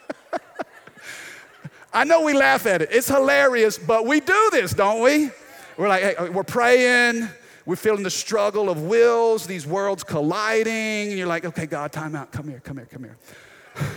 I 1.92 2.04
know 2.04 2.22
we 2.22 2.34
laugh 2.34 2.68
at 2.68 2.84
it. 2.84 2.90
It's 2.92 3.08
hilarious, 3.08 3.80
but 3.80 4.06
we 4.06 4.20
do 4.20 4.50
this, 4.52 4.76
don't 4.76 5.02
we? 5.02 5.32
We're 5.76 5.88
like, 5.88 6.04
hey, 6.04 6.30
we're 6.30 6.44
praying. 6.44 7.30
We're 7.66 7.76
feeling 7.76 8.04
the 8.04 8.10
struggle 8.10 8.70
of 8.70 8.82
wills, 8.82 9.46
these 9.46 9.68
worlds 9.68 10.04
colliding. 10.04 11.10
And 11.10 11.18
you're 11.18 11.28
like, 11.28 11.46
okay, 11.46 11.66
God, 11.66 11.92
time 11.92 12.16
out. 12.16 12.32
Come 12.32 12.48
here, 12.48 12.60
come 12.60 12.78
here, 12.78 12.88
come 12.92 13.04
here. 13.04 13.18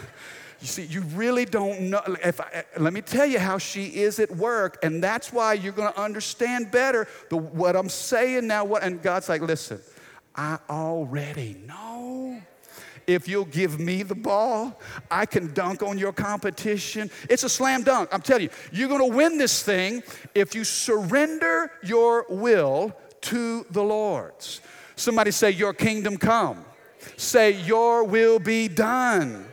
You 0.60 0.68
see, 0.68 0.84
you 0.84 1.02
really 1.14 1.44
don't 1.44 1.90
know. 1.90 2.00
If 2.24 2.40
I, 2.40 2.64
let 2.78 2.94
me 2.94 3.02
tell 3.02 3.26
you 3.26 3.38
how 3.38 3.58
she 3.58 3.84
is 3.84 4.18
at 4.18 4.30
work, 4.30 4.78
and 4.82 5.04
that's 5.04 5.30
why 5.30 5.52
you're 5.52 5.74
going 5.74 5.92
to 5.92 6.00
understand 6.00 6.70
better 6.70 7.06
the, 7.28 7.36
what 7.36 7.76
I'm 7.76 7.90
saying 7.90 8.46
now. 8.46 8.64
What 8.64 8.82
and 8.82 9.02
God's 9.02 9.28
like, 9.28 9.42
listen, 9.42 9.78
I 10.34 10.58
already 10.70 11.58
know. 11.66 12.40
If 13.06 13.28
you'll 13.28 13.44
give 13.44 13.78
me 13.78 14.02
the 14.02 14.14
ball, 14.14 14.80
I 15.10 15.26
can 15.26 15.52
dunk 15.52 15.82
on 15.82 15.98
your 15.98 16.12
competition. 16.12 17.10
It's 17.28 17.42
a 17.42 17.48
slam 17.50 17.82
dunk. 17.82 18.08
I'm 18.10 18.22
telling 18.22 18.44
you, 18.44 18.50
you're 18.72 18.88
going 18.88 19.10
to 19.10 19.14
win 19.14 19.36
this 19.36 19.62
thing 19.62 20.02
if 20.34 20.54
you 20.54 20.64
surrender 20.64 21.70
your 21.82 22.24
will 22.30 22.96
to 23.24 23.66
the 23.70 23.82
Lord's. 23.82 24.60
Somebody 24.96 25.30
say, 25.30 25.50
Your 25.50 25.74
kingdom 25.74 26.16
come. 26.16 26.64
Say, 27.16 27.52
Your 27.62 28.04
will 28.04 28.38
be 28.38 28.68
done. 28.68 29.46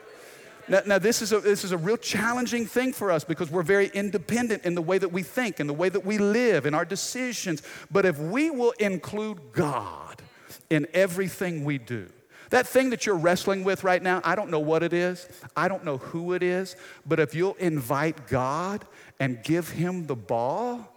Now, 0.68 0.82
now, 0.86 1.00
this, 1.00 1.22
is 1.22 1.34
a, 1.34 1.40
this 1.42 1.66
is 1.66 1.74
a 1.74 1.78
real 1.78 1.98
challenging 1.98 2.66
thing 2.66 2.94
for 2.94 3.12
us 3.12 3.24
because 3.24 3.52
we're 3.52 3.64
very 3.64 3.88
independent 3.88 4.64
in 4.64 4.76
the 4.76 4.82
way 4.82 4.98
that 4.98 5.10
we 5.10 5.22
think, 5.24 5.60
in 5.60 5.68
the 5.68 5.74
way 5.74 5.90
that 5.90 6.06
we 6.06 6.18
live, 6.18 6.66
in 6.66 6.74
our 6.74 6.86
decisions. 6.86 7.62
But 7.90 8.06
if 8.06 8.18
we 8.20 8.50
will 8.52 8.72
include 8.80 9.52
God 9.52 10.22
in 10.70 10.88
everything 10.94 11.66
we 11.66 11.78
do, 11.78 12.08
that 12.52 12.68
thing 12.68 12.90
that 12.92 13.06
you're 13.06 13.18
wrestling 13.18 13.64
with 13.64 13.84
right 13.84 14.02
now, 14.02 14.22
I 14.24 14.36
don't 14.36 14.50
know 14.50 14.60
what 14.60 14.84
it 14.84 14.94
is, 14.94 15.28
I 15.56 15.68
don't 15.68 15.84
know 15.84 15.98
who 15.98 16.34
it 16.34 16.44
is, 16.44 16.76
but 17.06 17.20
if 17.20 17.34
you'll 17.34 17.56
invite 17.56 18.28
God 18.28 18.86
and 19.20 19.44
give 19.44 19.70
Him 19.70 20.06
the 20.06 20.16
ball, 20.16 20.91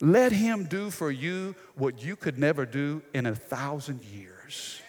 let 0.00 0.32
Him 0.32 0.64
do 0.64 0.90
for 0.90 1.10
you 1.10 1.54
what 1.74 2.02
you 2.02 2.16
could 2.16 2.38
never 2.38 2.64
do 2.64 3.02
in 3.14 3.26
a 3.26 3.34
thousand 3.34 4.02
years. 4.04 4.80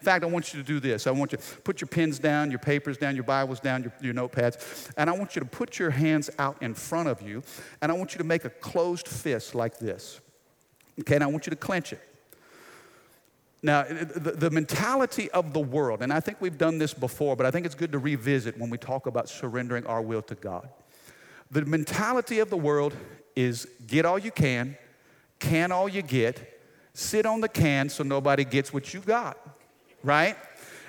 In 0.00 0.04
fact, 0.04 0.22
I 0.22 0.26
want 0.26 0.52
you 0.52 0.60
to 0.60 0.66
do 0.66 0.80
this. 0.80 1.06
I 1.06 1.12
want 1.12 1.32
you 1.32 1.38
to 1.38 1.44
put 1.62 1.80
your 1.80 1.88
pens 1.88 2.18
down, 2.18 2.50
your 2.50 2.58
papers 2.58 2.98
down, 2.98 3.14
your 3.14 3.24
Bibles 3.24 3.58
down, 3.58 3.82
your, 3.82 3.92
your, 4.02 4.12
notepads, 4.12 4.90
and 4.98 5.08
I 5.08 5.14
want 5.14 5.34
you 5.34 5.40
to 5.40 5.46
put 5.46 5.78
your 5.78 5.88
hands 5.88 6.28
out 6.38 6.62
in 6.62 6.74
front 6.74 7.08
of 7.08 7.22
you, 7.22 7.42
and 7.80 7.90
I 7.90 7.94
want 7.94 8.12
you 8.12 8.18
to 8.18 8.24
make 8.24 8.44
a 8.44 8.50
closed 8.50 9.08
fist 9.08 9.54
like 9.54 9.78
this. 9.78 10.20
Okay, 11.00 11.14
and 11.14 11.24
I 11.24 11.26
want 11.26 11.46
you 11.46 11.50
to 11.50 11.56
clench 11.56 11.94
it. 11.94 12.02
Now, 13.62 13.84
the, 13.84 14.32
the 14.32 14.50
mentality 14.50 15.30
of 15.30 15.54
the 15.54 15.60
world, 15.60 16.02
and 16.02 16.12
I 16.12 16.20
think 16.20 16.38
we've 16.42 16.58
done 16.58 16.76
this 16.76 16.92
before, 16.92 17.34
but 17.34 17.46
I 17.46 17.50
think 17.50 17.64
it's 17.64 17.74
good 17.74 17.92
to 17.92 17.98
revisit 17.98 18.58
when 18.58 18.68
we 18.68 18.76
talk 18.76 19.06
about 19.06 19.30
surrendering 19.30 19.86
our 19.86 20.02
will 20.02 20.20
to 20.20 20.34
God. 20.34 20.68
The 21.50 21.64
mentality 21.64 22.40
of 22.40 22.50
the 22.50 22.58
world 22.58 22.94
is 23.36 23.66
get 23.86 24.04
all 24.04 24.18
you 24.18 24.30
can, 24.30 24.76
can 25.38 25.72
all 25.72 25.88
you 25.88 26.02
get, 26.02 26.60
sit 26.92 27.26
on 27.26 27.40
the 27.40 27.48
can 27.48 27.88
so 27.88 28.02
nobody 28.04 28.44
gets 28.44 28.72
what 28.72 28.94
you 28.94 29.00
got 29.00 29.38
right? 30.04 30.36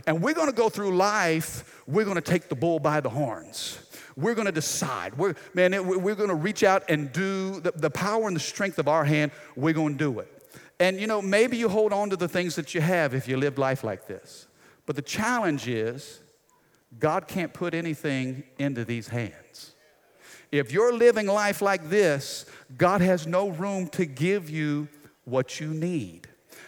And 0.06 0.22
we're 0.22 0.34
gonna 0.34 0.52
go 0.52 0.70
through 0.70 0.96
life, 0.96 1.82
we're 1.88 2.06
gonna 2.06 2.22
take 2.22 2.50
the 2.50 2.56
bull 2.56 2.80
by 2.80 3.00
the 3.00 3.10
horns. 3.10 3.80
We're 4.16 4.36
gonna 4.36 4.52
decide. 4.52 5.18
We're, 5.18 5.36
man, 5.54 5.88
we're 5.88 6.16
gonna 6.16 6.36
reach 6.36 6.64
out 6.64 6.84
and 6.90 7.12
do 7.12 7.60
the, 7.60 7.72
the 7.72 7.90
power 7.90 8.28
and 8.28 8.36
the 8.36 8.42
strength 8.42 8.78
of 8.78 8.88
our 8.88 9.04
hand, 9.04 9.32
we're 9.56 9.74
gonna 9.74 9.96
do 9.96 10.20
it. 10.20 10.32
And 10.80 11.00
you 11.00 11.08
know, 11.08 11.22
maybe 11.22 11.58
you 11.58 11.70
hold 11.70 11.94
on 11.94 12.10
to 12.12 12.16
the 12.16 12.28
things 12.28 12.56
that 12.56 12.76
you 12.76 12.82
have 12.82 13.16
if 13.16 13.28
you 13.28 13.38
live 13.38 13.58
life 13.58 13.84
like 13.84 14.06
this. 14.06 14.48
But 14.86 14.96
the 14.96 15.02
challenge 15.02 15.68
is, 15.68 16.20
God 17.00 17.28
can't 17.28 17.54
put 17.54 17.74
anything 17.74 18.44
into 18.60 18.86
these 18.86 19.08
hands. 19.08 19.74
If 20.52 20.72
you're 20.72 20.94
living 20.94 21.28
life 21.28 21.62
like 21.62 21.90
this, 21.90 22.46
God 22.78 23.02
has 23.02 23.28
no 23.28 23.50
room 23.50 23.88
to 23.90 24.06
give 24.06 24.50
you 24.50 24.88
what 25.26 25.60
you 25.60 25.68
need. 25.68 26.28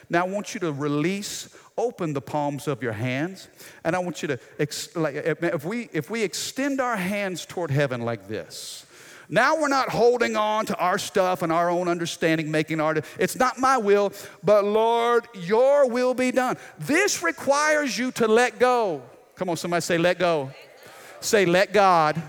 Now, 0.10 0.26
I 0.26 0.28
want 0.28 0.54
you 0.54 0.60
to 0.62 0.72
release 0.72 1.56
open 1.78 2.14
the 2.14 2.22
palms 2.22 2.68
of 2.68 2.82
your 2.82 2.94
hands. 2.94 3.48
And 3.84 3.96
I 3.96 4.00
want 4.00 4.22
you 4.22 4.30
to, 4.30 4.40
if 4.58 5.64
we, 5.64 5.90
if 5.94 6.10
we 6.10 6.24
extend 6.24 6.82
our 6.82 6.98
hands 6.98 7.46
toward 7.46 7.72
heaven 7.72 8.02
like 8.02 8.28
this, 8.28 8.86
now 9.30 9.60
we're 9.60 9.68
not 9.68 9.90
holding 9.90 10.38
on 10.38 10.66
to 10.68 10.78
our 10.78 10.98
stuff 10.98 11.42
and 11.42 11.52
our 11.52 11.70
own 11.70 11.88
understanding, 11.88 12.50
making 12.50 12.80
our, 12.80 12.96
it's 13.20 13.36
not 13.36 13.60
my 13.60 13.78
will, 13.78 14.14
but 14.42 14.64
Lord, 14.64 15.28
your 15.36 15.90
will 15.90 16.14
be 16.14 16.32
done. 16.32 16.58
This 16.80 17.22
requires 17.22 17.98
you 17.98 18.12
to 18.14 18.28
let 18.28 18.58
go. 18.58 19.04
Come 19.36 19.50
on, 19.50 19.58
somebody 19.58 19.82
say, 19.82 19.98
let 19.98 20.18
go. 20.18 20.52
Say, 21.20 21.46
let 21.46 21.74
God. 21.74 22.22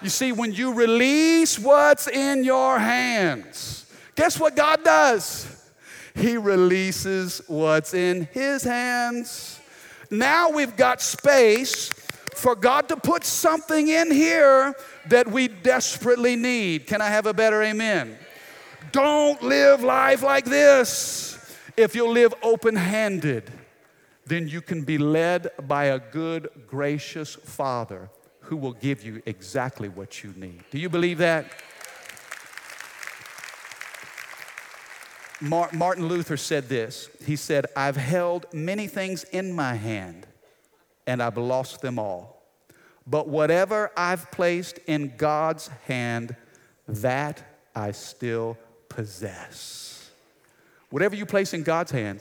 You 0.00 0.08
see, 0.08 0.30
when 0.30 0.52
you 0.52 0.74
release 0.74 1.58
what's 1.58 2.06
in 2.06 2.44
your 2.44 2.78
hands, 2.78 3.84
guess 4.14 4.38
what 4.38 4.54
God 4.54 4.84
does? 4.84 5.72
He 6.14 6.36
releases 6.36 7.42
what's 7.48 7.94
in 7.94 8.28
His 8.32 8.62
hands. 8.62 9.58
Now 10.10 10.50
we've 10.50 10.76
got 10.76 11.00
space 11.00 11.90
for 12.34 12.54
God 12.54 12.88
to 12.88 12.96
put 12.96 13.24
something 13.24 13.88
in 13.88 14.12
here 14.12 14.74
that 15.08 15.28
we 15.28 15.48
desperately 15.48 16.36
need. 16.36 16.86
Can 16.86 17.00
I 17.00 17.08
have 17.08 17.26
a 17.26 17.34
better 17.34 17.62
amen? 17.62 18.16
Don't 18.92 19.42
live 19.42 19.82
life 19.82 20.22
like 20.22 20.44
this. 20.44 21.56
If 21.76 21.96
you'll 21.96 22.12
live 22.12 22.34
open 22.42 22.76
handed, 22.76 23.50
then 24.26 24.46
you 24.46 24.60
can 24.60 24.82
be 24.82 24.98
led 24.98 25.50
by 25.66 25.86
a 25.86 25.98
good, 25.98 26.50
gracious 26.68 27.34
Father 27.34 28.10
who 28.48 28.56
will 28.56 28.72
give 28.72 29.04
you 29.04 29.22
exactly 29.26 29.90
what 29.90 30.24
you 30.24 30.32
need. 30.34 30.64
Do 30.70 30.78
you 30.78 30.88
believe 30.88 31.18
that? 31.18 31.52
Martin 35.42 36.08
Luther 36.08 36.38
said 36.38 36.66
this. 36.70 37.10
He 37.26 37.36
said, 37.36 37.66
I've 37.76 37.96
held 37.96 38.46
many 38.54 38.86
things 38.86 39.24
in 39.24 39.52
my 39.52 39.74
hand 39.74 40.26
and 41.06 41.22
I've 41.22 41.36
lost 41.36 41.82
them 41.82 41.98
all. 41.98 42.42
But 43.06 43.28
whatever 43.28 43.90
I've 43.94 44.30
placed 44.30 44.78
in 44.86 45.12
God's 45.18 45.68
hand, 45.86 46.34
that 46.88 47.42
I 47.76 47.92
still 47.92 48.56
possess. 48.88 50.10
Whatever 50.88 51.16
you 51.16 51.26
place 51.26 51.52
in 51.52 51.64
God's 51.64 51.90
hand, 51.90 52.20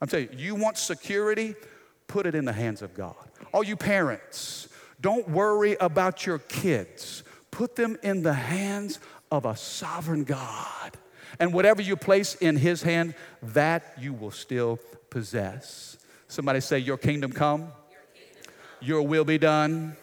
I'm 0.00 0.08
telling 0.08 0.30
you, 0.32 0.38
you 0.38 0.54
want 0.54 0.78
security, 0.78 1.54
put 2.06 2.24
it 2.24 2.34
in 2.34 2.46
the 2.46 2.54
hands 2.54 2.80
of 2.80 2.94
God. 2.94 3.16
All 3.52 3.62
you 3.62 3.76
parents, 3.76 4.68
don't 5.00 5.28
worry 5.28 5.76
about 5.80 6.26
your 6.26 6.38
kids, 6.38 7.22
put 7.50 7.76
them 7.76 7.96
in 8.02 8.22
the 8.22 8.32
hands 8.32 8.98
of 9.30 9.44
a 9.44 9.56
sovereign 9.56 10.24
God. 10.24 10.96
And 11.38 11.52
whatever 11.52 11.82
you 11.82 11.96
place 11.96 12.34
in 12.36 12.56
his 12.56 12.82
hand, 12.82 13.14
that 13.42 13.94
you 13.98 14.12
will 14.12 14.30
still 14.30 14.78
possess. 15.10 15.98
Somebody 16.26 16.60
say, 16.60 16.78
Your 16.78 16.96
kingdom 16.96 17.32
come, 17.32 17.68
your 18.80 19.02
will 19.02 19.24
be 19.24 19.38
done 19.38 19.96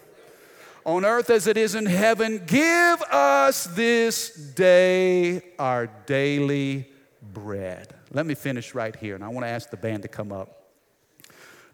on 0.86 1.04
earth 1.04 1.30
as 1.30 1.48
it 1.48 1.58
is 1.58 1.76
in 1.76 1.86
heaven. 1.86 2.44
Give 2.46 3.02
us 3.04 3.66
this 3.66 4.30
day 4.30 5.42
our 5.58 5.88
daily 6.06 6.90
bread. 7.22 7.94
Let 8.12 8.26
me 8.26 8.36
finish 8.36 8.74
right 8.74 8.96
here, 8.96 9.16
and 9.16 9.24
I 9.24 9.28
want 9.28 9.46
to 9.46 9.50
ask 9.50 9.70
the 9.70 9.78
band 9.78 10.04
to 10.04 10.08
come 10.08 10.32
up. 10.32 10.65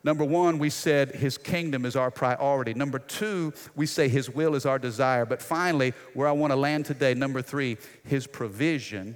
Number 0.03 0.25
one, 0.25 0.57
we 0.57 0.69
said 0.69 1.11
his 1.11 1.37
kingdom 1.37 1.85
is 1.85 1.95
our 1.95 2.09
priority. 2.09 2.73
Number 2.73 2.97
two, 2.97 3.53
we 3.75 3.85
say 3.85 4.07
his 4.07 4.29
will 4.29 4.55
is 4.55 4.65
our 4.65 4.79
desire. 4.79 5.25
But 5.25 5.41
finally, 5.41 5.93
where 6.13 6.27
I 6.27 6.31
want 6.31 6.51
to 6.51 6.57
land 6.57 6.85
today, 6.85 7.13
number 7.13 7.41
three, 7.41 7.77
his 8.03 8.25
provision 8.25 9.15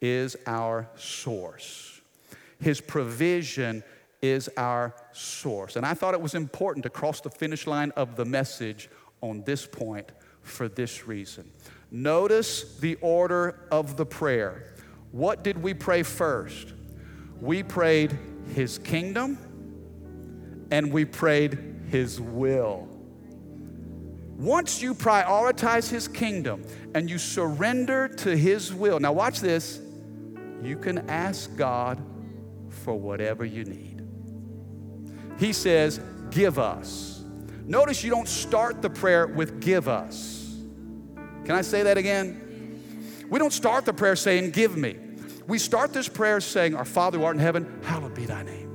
is 0.00 0.36
our 0.46 0.88
source. 0.96 2.00
His 2.60 2.80
provision 2.80 3.82
is 4.20 4.50
our 4.56 4.94
source. 5.12 5.76
And 5.76 5.86
I 5.86 5.94
thought 5.94 6.12
it 6.12 6.20
was 6.20 6.34
important 6.34 6.82
to 6.82 6.90
cross 6.90 7.20
the 7.20 7.30
finish 7.30 7.66
line 7.66 7.92
of 7.92 8.16
the 8.16 8.24
message 8.24 8.90
on 9.22 9.42
this 9.44 9.66
point 9.66 10.12
for 10.42 10.68
this 10.68 11.06
reason. 11.06 11.50
Notice 11.90 12.78
the 12.78 12.96
order 12.96 13.60
of 13.70 13.96
the 13.96 14.04
prayer. 14.04 14.74
What 15.10 15.42
did 15.42 15.62
we 15.62 15.72
pray 15.72 16.02
first? 16.02 16.74
We 17.40 17.62
prayed 17.62 18.18
His 18.54 18.78
kingdom 18.78 19.38
and 20.70 20.92
we 20.92 21.04
prayed 21.04 21.58
His 21.90 22.20
will. 22.20 22.88
Once 24.36 24.80
you 24.80 24.94
prioritize 24.94 25.90
His 25.90 26.06
kingdom 26.06 26.64
and 26.94 27.10
you 27.10 27.18
surrender 27.18 28.08
to 28.08 28.36
His 28.36 28.72
will, 28.72 29.00
now 29.00 29.12
watch 29.12 29.40
this 29.40 29.80
you 30.62 30.76
can 30.76 31.08
ask 31.08 31.54
God 31.56 32.02
for 32.68 32.94
whatever 32.94 33.44
you 33.44 33.64
need. 33.64 34.02
He 35.38 35.52
says, 35.52 36.00
Give 36.30 36.58
us. 36.58 37.22
Notice 37.64 38.02
you 38.02 38.10
don't 38.10 38.28
start 38.28 38.82
the 38.82 38.90
prayer 38.90 39.26
with 39.26 39.60
give 39.60 39.88
us. 39.88 40.56
Can 41.44 41.54
I 41.54 41.62
say 41.62 41.82
that 41.84 41.96
again? 41.96 42.44
We 43.30 43.38
don't 43.38 43.52
start 43.52 43.84
the 43.84 43.92
prayer 43.92 44.16
saying, 44.16 44.50
Give 44.50 44.76
me. 44.76 44.96
We 45.46 45.58
start 45.58 45.92
this 45.92 46.08
prayer 46.08 46.40
saying, 46.40 46.74
Our 46.74 46.84
Father 46.84 47.18
who 47.18 47.24
art 47.24 47.36
in 47.36 47.40
heaven, 47.40 47.80
hallowed 47.82 48.14
be 48.14 48.26
thy 48.26 48.42
name. 48.42 48.67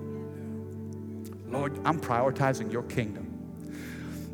Lord, 1.53 1.79
I'm 1.85 1.99
prioritizing 1.99 2.71
your 2.71 2.83
kingdom. 2.83 3.29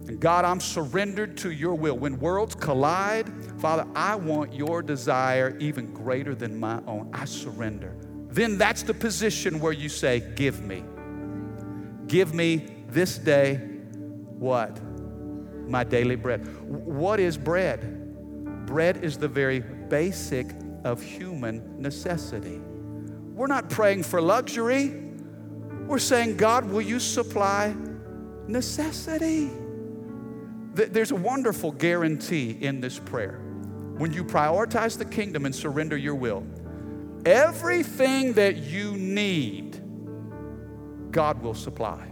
And 0.08 0.20
God, 0.20 0.44
I'm 0.44 0.60
surrendered 0.60 1.38
to 1.38 1.52
your 1.52 1.76
will. 1.76 1.98
When 1.98 2.20
worlds 2.20 2.56
collide, 2.56 3.32
Father, 3.60 3.86
I 3.94 4.16
want 4.16 4.54
your 4.54 4.82
desire 4.82 5.56
even 5.60 5.94
greater 5.94 6.34
than 6.34 6.60
my 6.60 6.82
own. 6.88 7.12
I 7.14 7.26
surrender. 7.26 7.96
Then 8.30 8.58
that's 8.58 8.84
the 8.84 8.94
position 8.94 9.60
where 9.60 9.74
you 9.74 9.90
say, 9.90 10.22
Give 10.36 10.62
me. 10.62 10.84
Give 12.08 12.34
me 12.34 12.84
this 12.88 13.18
day 13.18 13.58
what? 14.40 14.80
My 15.68 15.84
daily 15.84 16.16
bread. 16.16 16.48
What 16.64 17.20
is 17.20 17.38
bread? 17.38 18.66
Bread 18.66 19.04
is 19.04 19.18
the 19.18 19.28
very 19.28 19.60
basic 19.60 20.48
of 20.84 21.02
human 21.02 21.82
necessity. 21.82 22.62
We're 23.34 23.48
not 23.48 23.70
praying 23.70 24.04
for 24.04 24.22
luxury. 24.22 25.09
We're 25.90 25.98
saying, 25.98 26.38
God, 26.38 26.66
will 26.66 26.84
you 26.84 27.00
supply 27.00 27.76
necessity? 28.48 29.50
There's 30.76 31.10
a 31.10 31.16
wonderful 31.16 31.72
guarantee 31.72 32.56
in 32.62 32.80
this 32.80 33.00
prayer. 33.00 33.40
When 33.98 34.14
you 34.14 34.24
prioritize 34.24 35.00
the 35.00 35.06
kingdom 35.06 35.48
and 35.48 35.56
surrender 35.56 35.98
your 35.98 36.14
will, 36.14 36.46
everything 37.26 38.34
that 38.34 38.58
you 38.58 38.92
need, 38.98 39.82
God 41.10 41.42
will 41.42 41.56
supply. 41.56 42.08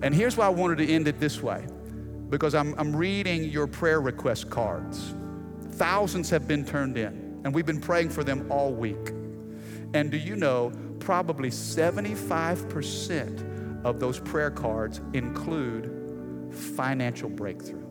And 0.00 0.14
here's 0.14 0.38
why 0.38 0.46
I 0.46 0.48
wanted 0.48 0.78
to 0.78 0.90
end 0.90 1.08
it 1.08 1.20
this 1.20 1.42
way 1.42 1.66
because 2.30 2.54
I'm, 2.54 2.74
I'm 2.78 2.96
reading 2.96 3.44
your 3.44 3.66
prayer 3.66 4.00
request 4.00 4.48
cards. 4.48 5.12
Thousands 5.72 6.30
have 6.30 6.48
been 6.48 6.64
turned 6.64 6.96
in, 6.96 7.42
and 7.44 7.54
we've 7.54 7.66
been 7.66 7.82
praying 7.82 8.08
for 8.08 8.24
them 8.24 8.50
all 8.50 8.72
week. 8.72 9.10
And 9.92 10.10
do 10.10 10.16
you 10.16 10.36
know, 10.36 10.72
probably 11.00 11.50
75% 11.50 13.84
of 13.84 14.00
those 14.00 14.18
prayer 14.18 14.50
cards 14.50 15.02
include 15.12 16.52
financial 16.52 17.28
breakthrough. 17.28 17.84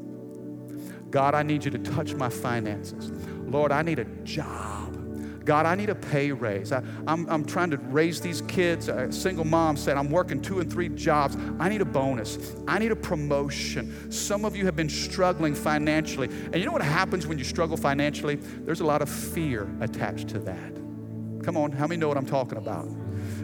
God, 1.10 1.36
I 1.36 1.44
need 1.44 1.64
you 1.64 1.72
to 1.72 1.80
touch 1.80 2.14
my 2.14 2.30
finances. 2.30 3.12
Lord, 3.46 3.72
I 3.72 3.82
need 3.82 4.00
a 4.00 4.06
job. 4.24 4.96
God, 5.46 5.66
I 5.66 5.76
need 5.76 5.90
a 5.90 5.96
pay 5.96 6.34
raise. 6.34 6.74
I, 6.74 6.84
am 7.08 7.46
trying 7.46 7.72
to 7.72 7.78
raise 7.78 8.20
these 8.20 8.42
kids. 8.42 8.90
A 8.90 9.10
single 9.10 9.46
mom 9.46 9.78
said, 9.78 9.96
I'm 9.96 10.12
working 10.12 10.42
two 10.42 10.60
and 10.60 10.70
three 10.70 10.90
jobs. 10.90 11.38
I 11.58 11.70
need 11.70 11.80
a 11.80 11.86
bonus. 11.86 12.54
I 12.68 12.80
need 12.80 12.92
a 12.92 12.98
promotion. 12.98 14.12
Some 14.12 14.44
of 14.44 14.58
you 14.58 14.66
have 14.66 14.76
been 14.76 14.90
struggling 14.90 15.56
financially. 15.56 16.28
And 16.28 16.58
you 16.58 16.66
know 16.66 16.74
what 16.74 16.82
happens 16.82 17.28
when 17.28 17.38
you 17.38 17.46
struggle 17.46 17.78
financially? 17.78 18.36
There's 18.36 18.82
a 18.82 18.86
lot 18.86 19.02
of 19.02 19.10
fear 19.10 19.70
attached 19.80 20.28
to 20.30 20.40
that. 20.40 20.87
Come 21.48 21.56
on, 21.56 21.72
how 21.72 21.88
many 21.88 21.98
know 21.98 22.10
what 22.10 22.18
I'm 22.18 22.26
talking 22.26 22.58
about? 22.58 22.90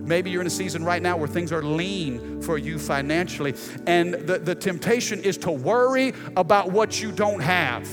Maybe 0.02 0.30
you're 0.30 0.42
in 0.42 0.48
a 0.48 0.50
season 0.50 0.84
right 0.84 1.02
now 1.02 1.16
where 1.16 1.30
things 1.30 1.54
are 1.54 1.64
lean 1.64 2.42
for 2.42 2.58
you 2.58 2.78
financially, 2.78 3.56
and 3.88 4.16
the, 4.16 4.40
the 4.40 4.54
temptation 4.54 5.24
is 5.24 5.38
to 5.38 5.52
worry 5.52 6.14
about 6.36 6.70
what 6.70 7.02
you 7.02 7.14
don't 7.14 7.40
have. 7.40 7.90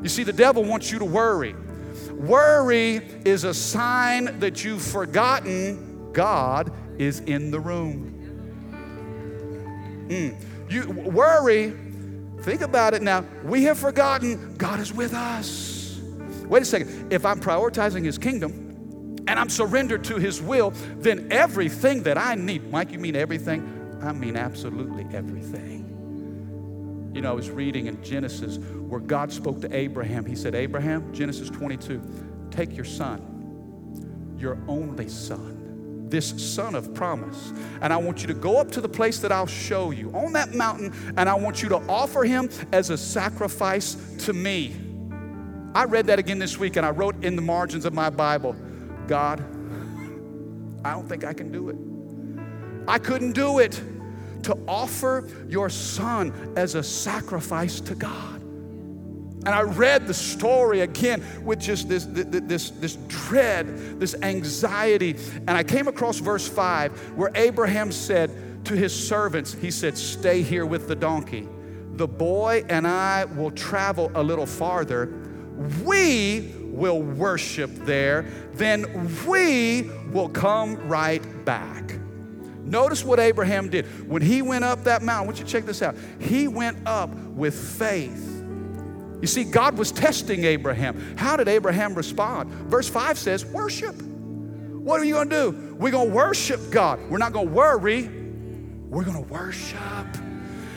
You 0.00 0.08
see, 0.08 0.22
the 0.22 0.32
devil 0.32 0.62
wants 0.62 0.92
you 0.92 1.00
to 1.00 1.04
worry. 1.04 1.56
Worry 2.12 2.98
is 3.24 3.42
a 3.42 3.52
sign 3.52 4.38
that 4.38 4.62
you've 4.62 4.80
forgotten 4.80 6.12
God 6.12 6.72
is 6.96 7.18
in 7.18 7.50
the 7.50 7.58
room. 7.58 8.12
Mm. 10.08 10.36
You 10.70 10.88
worry, 10.88 11.74
think 12.42 12.60
about 12.60 12.94
it 12.94 13.02
now. 13.02 13.24
We 13.42 13.64
have 13.64 13.76
forgotten 13.76 14.54
God 14.56 14.78
is 14.78 14.92
with 14.92 15.14
us. 15.14 16.00
Wait 16.44 16.62
a 16.62 16.64
second. 16.64 17.12
If 17.12 17.26
I'm 17.26 17.40
prioritizing 17.40 18.04
His 18.04 18.18
kingdom 18.18 18.65
and 19.28 19.38
I'm 19.38 19.48
surrendered 19.48 20.04
to 20.04 20.18
His 20.18 20.40
will, 20.40 20.70
then 20.98 21.28
everything 21.30 22.02
that 22.04 22.18
I 22.18 22.34
need, 22.34 22.70
Mike, 22.70 22.92
you 22.92 22.98
mean 22.98 23.16
everything? 23.16 23.98
I 24.02 24.12
mean 24.12 24.36
absolutely 24.36 25.06
everything. 25.12 25.84
You 27.14 27.22
know, 27.22 27.30
I 27.30 27.34
was 27.34 27.50
reading 27.50 27.86
in 27.86 28.02
Genesis 28.04 28.58
where 28.58 29.00
God 29.00 29.32
spoke 29.32 29.62
to 29.62 29.74
Abraham. 29.74 30.26
He 30.26 30.36
said, 30.36 30.54
Abraham, 30.54 31.12
Genesis 31.14 31.48
22, 31.48 32.02
take 32.50 32.76
your 32.76 32.84
son, 32.84 34.36
your 34.38 34.58
only 34.68 35.08
son, 35.08 36.08
this 36.10 36.54
son 36.54 36.74
of 36.74 36.94
promise, 36.94 37.52
and 37.80 37.92
I 37.92 37.96
want 37.96 38.20
you 38.20 38.26
to 38.28 38.34
go 38.34 38.58
up 38.58 38.70
to 38.72 38.82
the 38.82 38.88
place 38.88 39.18
that 39.20 39.32
I'll 39.32 39.46
show 39.46 39.92
you 39.92 40.12
on 40.12 40.34
that 40.34 40.54
mountain, 40.54 40.92
and 41.16 41.26
I 41.26 41.34
want 41.34 41.62
you 41.62 41.70
to 41.70 41.76
offer 41.88 42.22
him 42.22 42.50
as 42.70 42.90
a 42.90 42.98
sacrifice 42.98 43.96
to 44.26 44.34
me. 44.34 44.76
I 45.74 45.84
read 45.84 46.06
that 46.08 46.18
again 46.18 46.38
this 46.38 46.58
week, 46.58 46.76
and 46.76 46.84
I 46.84 46.90
wrote 46.90 47.24
in 47.24 47.34
the 47.34 47.42
margins 47.42 47.86
of 47.86 47.94
my 47.94 48.10
Bible, 48.10 48.54
God, 49.06 49.40
I 50.84 50.92
don't 50.92 51.08
think 51.08 51.24
I 51.24 51.32
can 51.32 51.50
do 51.50 51.68
it. 51.68 51.76
I 52.88 52.98
couldn't 52.98 53.32
do 53.32 53.58
it 53.58 53.80
to 54.44 54.56
offer 54.68 55.28
your 55.48 55.68
son 55.68 56.52
as 56.56 56.74
a 56.76 56.82
sacrifice 56.82 57.80
to 57.80 57.94
God. 57.94 58.36
And 59.46 59.54
I 59.54 59.62
read 59.62 60.08
the 60.08 60.14
story 60.14 60.80
again 60.80 61.24
with 61.44 61.60
just 61.60 61.88
this, 61.88 62.04
this, 62.08 62.70
this 62.70 62.96
dread, 63.06 64.00
this 64.00 64.16
anxiety. 64.22 65.16
And 65.46 65.50
I 65.50 65.62
came 65.62 65.86
across 65.86 66.18
verse 66.18 66.48
5 66.48 67.16
where 67.16 67.30
Abraham 67.34 67.92
said 67.92 68.64
to 68.64 68.74
his 68.74 68.92
servants, 68.92 69.54
He 69.54 69.70
said, 69.70 69.96
Stay 69.96 70.42
here 70.42 70.66
with 70.66 70.88
the 70.88 70.96
donkey. 70.96 71.48
The 71.92 72.08
boy 72.08 72.64
and 72.68 72.86
I 72.86 73.24
will 73.24 73.52
travel 73.52 74.10
a 74.16 74.22
little 74.22 74.46
farther. 74.46 75.12
We 75.84 76.52
will 76.76 77.00
worship 77.00 77.70
there. 77.84 78.26
Then 78.54 79.10
we 79.26 79.90
will 80.12 80.28
come 80.28 80.76
right 80.88 81.22
back. 81.44 81.98
Notice 82.64 83.04
what 83.04 83.20
Abraham 83.20 83.68
did. 83.68 83.86
When 84.08 84.22
he 84.22 84.42
went 84.42 84.64
up 84.64 84.84
that 84.84 85.02
mountain, 85.02 85.24
I 85.24 85.26
want 85.26 85.38
you 85.38 85.44
to 85.44 85.50
check 85.50 85.64
this 85.64 85.82
out. 85.82 85.96
He 86.18 86.48
went 86.48 86.86
up 86.86 87.10
with 87.10 87.54
faith. 87.54 88.36
You 89.20 89.26
see, 89.26 89.44
God 89.44 89.78
was 89.78 89.92
testing 89.92 90.44
Abraham. 90.44 91.16
How 91.16 91.36
did 91.36 91.48
Abraham 91.48 91.94
respond? 91.94 92.50
Verse 92.50 92.88
5 92.88 93.18
says, 93.18 93.44
Worship. 93.46 93.94
What 94.02 95.00
are 95.00 95.04
you 95.04 95.14
going 95.14 95.30
to 95.30 95.50
do? 95.50 95.74
We're 95.76 95.90
going 95.90 96.10
to 96.10 96.14
worship 96.14 96.60
God. 96.70 97.00
We're 97.08 97.18
not 97.18 97.32
going 97.32 97.48
to 97.48 97.52
worry. 97.52 98.08
We're 98.88 99.04
going 99.04 99.24
to 99.24 99.32
worship. 99.32 100.06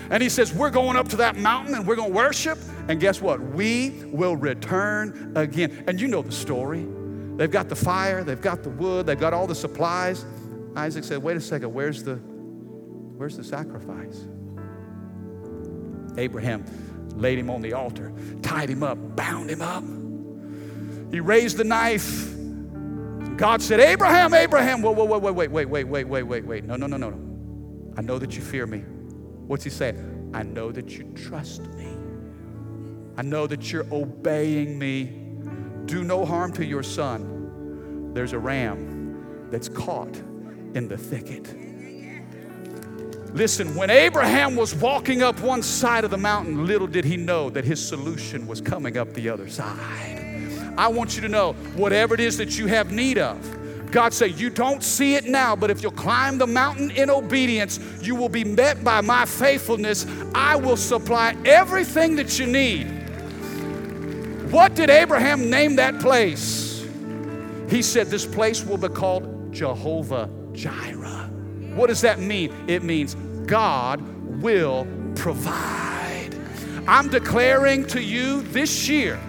And 0.09 0.23
he 0.23 0.29
says, 0.29 0.53
We're 0.53 0.69
going 0.69 0.95
up 0.95 1.09
to 1.09 1.17
that 1.17 1.37
mountain 1.37 1.75
and 1.75 1.85
we're 1.85 1.95
going 1.95 2.11
to 2.11 2.15
worship. 2.15 2.57
And 2.89 2.99
guess 2.99 3.21
what? 3.21 3.39
We 3.39 3.91
will 4.05 4.35
return 4.35 5.31
again. 5.35 5.83
And 5.87 6.01
you 6.01 6.07
know 6.07 6.23
the 6.23 6.31
story. 6.31 6.85
They've 7.35 7.49
got 7.49 7.69
the 7.69 7.75
fire, 7.75 8.23
they've 8.23 8.41
got 8.41 8.63
the 8.63 8.69
wood, 8.69 9.05
they've 9.05 9.17
got 9.19 9.33
all 9.33 9.47
the 9.47 9.55
supplies. 9.55 10.25
Isaac 10.75 11.05
said, 11.05 11.19
wait 11.19 11.37
a 11.37 11.41
second, 11.41 11.73
where's 11.73 12.03
the 12.03 12.15
where's 12.15 13.37
the 13.37 13.43
sacrifice? 13.43 14.27
Abraham 16.17 16.65
laid 17.15 17.39
him 17.39 17.49
on 17.49 17.61
the 17.61 17.73
altar, 17.73 18.11
tied 18.41 18.69
him 18.69 18.83
up, 18.83 18.97
bound 19.15 19.49
him 19.49 19.61
up. 19.61 19.83
He 21.13 21.19
raised 21.19 21.57
the 21.57 21.63
knife. 21.63 22.35
God 23.37 23.61
said, 23.61 23.79
Abraham, 23.79 24.33
Abraham, 24.33 24.81
whoa, 24.81 24.91
whoa, 24.91 25.05
whoa, 25.05 25.31
wait, 25.31 25.49
wait, 25.49 25.65
wait, 25.69 25.85
wait, 25.85 26.03
wait, 26.07 26.23
wait, 26.23 26.45
wait. 26.45 26.63
No, 26.65 26.75
no, 26.75 26.87
no, 26.87 26.97
no, 26.97 27.11
no. 27.11 27.93
I 27.97 28.01
know 28.01 28.19
that 28.19 28.35
you 28.35 28.41
fear 28.41 28.67
me. 28.67 28.79
What's 29.47 29.63
he 29.63 29.69
saying? 29.69 30.31
I 30.33 30.43
know 30.43 30.71
that 30.71 30.97
you 30.97 31.05
trust 31.15 31.61
me. 31.73 31.98
I 33.19 33.21
know 33.21 33.47
that 33.47 33.69
you're 33.69 33.85
obeying 33.91 34.79
me. 34.79 35.03
Do 35.87 36.05
no 36.05 36.23
harm 36.23 36.53
to 36.53 36.65
your 36.65 36.81
son. 36.81 38.13
There's 38.13 38.31
a 38.31 38.39
ram 38.39 39.49
that's 39.51 39.67
caught 39.67 40.15
in 40.73 40.87
the 40.87 40.97
thicket. 40.97 41.53
Listen, 43.35 43.75
when 43.75 43.89
Abraham 43.89 44.55
was 44.55 44.73
walking 44.73 45.21
up 45.21 45.37
one 45.41 45.61
side 45.61 46.05
of 46.05 46.11
the 46.11 46.17
mountain, 46.17 46.65
little 46.65 46.87
did 46.87 47.03
he 47.03 47.17
know 47.17 47.49
that 47.49 47.65
his 47.65 47.85
solution 47.85 48.47
was 48.47 48.61
coming 48.61 48.95
up 48.95 49.13
the 49.13 49.27
other 49.27 49.49
side. 49.49 50.73
I 50.77 50.87
want 50.87 51.17
you 51.17 51.21
to 51.23 51.27
know 51.27 51.51
whatever 51.75 52.13
it 52.13 52.21
is 52.21 52.37
that 52.37 52.57
you 52.57 52.67
have 52.67 52.93
need 52.93 53.17
of, 53.17 53.59
God 53.91 54.13
said, 54.13 54.39
You 54.39 54.49
don't 54.49 54.83
see 54.83 55.15
it 55.15 55.25
now, 55.25 55.55
but 55.55 55.71
if 55.71 55.81
you'll 55.81 55.91
climb 55.91 56.37
the 56.37 56.47
mountain 56.47 56.91
in 56.91 57.09
obedience, 57.09 57.79
you 58.01 58.15
will 58.15 58.29
be 58.29 58.43
met 58.43 58.83
by 58.83 59.01
my 59.01 59.25
faithfulness. 59.25 60.05
I 60.35 60.55
will 60.55 60.77
supply 60.77 61.35
everything 61.43 62.15
that 62.15 62.37
you 62.37 62.45
need. 62.45 62.98
What 64.51 64.73
did 64.73 64.89
Abraham 64.89 65.49
name 65.51 65.75
that 65.75 65.99
place? 65.99 66.83
He 67.69 67.83
said, 67.83 68.07
This 68.07 68.25
place 68.25 68.65
will 68.65 68.77
be 68.77 68.89
called 68.89 69.53
Jehovah 69.53 70.27
Jireh. 70.53 71.29
What 71.75 71.87
does 71.87 72.01
that 72.01 72.19
mean? 72.19 72.51
It 72.67 72.83
means 72.83 73.13
God 73.45 74.01
will 74.41 74.87
provide. 75.15 76.31
I'm 76.87 77.09
declaring 77.09 77.85
to 77.87 78.01
you 78.01 78.41
this 78.41 78.89
year, 78.89 79.19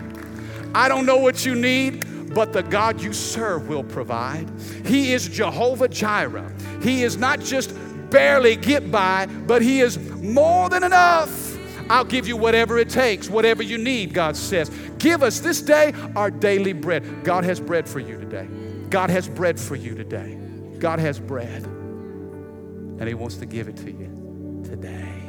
I 0.75 0.89
don't 0.89 1.05
know 1.05 1.19
what 1.19 1.45
you 1.45 1.55
need, 1.55 2.35
but 2.35 2.55
the 2.55 2.63
God 2.63 3.03
you 3.03 3.13
serve 3.13 3.69
will 3.69 3.85
provide. 3.85 4.49
He 4.87 5.13
is 5.13 5.29
Jehovah 5.29 5.89
Jireh. 5.89 6.51
He 6.83 7.03
is 7.03 7.19
not 7.19 7.41
just 7.41 7.75
barely 8.09 8.57
get 8.57 8.91
by, 8.91 9.27
but 9.47 9.61
He 9.61 9.81
is 9.81 9.99
more 10.23 10.71
than 10.71 10.83
enough. 10.83 11.50
I'll 11.91 12.05
give 12.05 12.29
you 12.29 12.37
whatever 12.37 12.79
it 12.79 12.89
takes, 12.89 13.29
whatever 13.29 13.65
you 13.65 13.77
need, 13.77 14.15
God 14.15 14.37
says. 14.37 14.71
Give 14.99 15.25
us 15.25 15.41
this 15.41 15.61
day 15.61 15.93
our 16.15 16.31
daily 16.31 16.73
bread. 16.73 17.25
God 17.25 17.43
has 17.43 17.59
bread 17.59 17.89
for 17.89 17.99
you 17.99 18.17
today. 18.17 18.49
God 18.91 19.11
has 19.11 19.29
bread 19.29 19.59
for 19.59 19.75
you 19.75 19.97
today. 19.97 20.39
God 20.79 21.01
has 21.01 21.19
bread, 21.19 21.65
and 21.65 23.09
He 23.09 23.15
wants 23.15 23.37
to 23.39 23.47
give 23.47 23.67
it 23.67 23.77
to 23.79 23.91
you 23.91 24.63
today. 24.65 25.21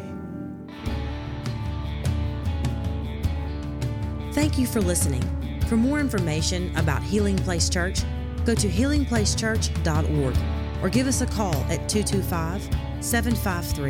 Thank 4.33 4.59
you 4.59 4.67
for 4.67 4.81
listening. 4.81 5.23
For 5.67 5.77
more 5.77 5.99
information 5.99 6.75
about 6.77 7.01
Healing 7.01 7.37
Place 7.37 7.69
Church, 7.69 8.01
go 8.45 8.53
to 8.53 8.67
healingplacechurch.org 8.67 10.37
or 10.83 10.89
give 10.89 11.07
us 11.07 11.21
a 11.21 11.25
call 11.25 11.55
at 11.71 11.89
225 11.89 12.69
753 13.03 13.89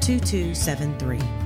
2273. 0.00 1.43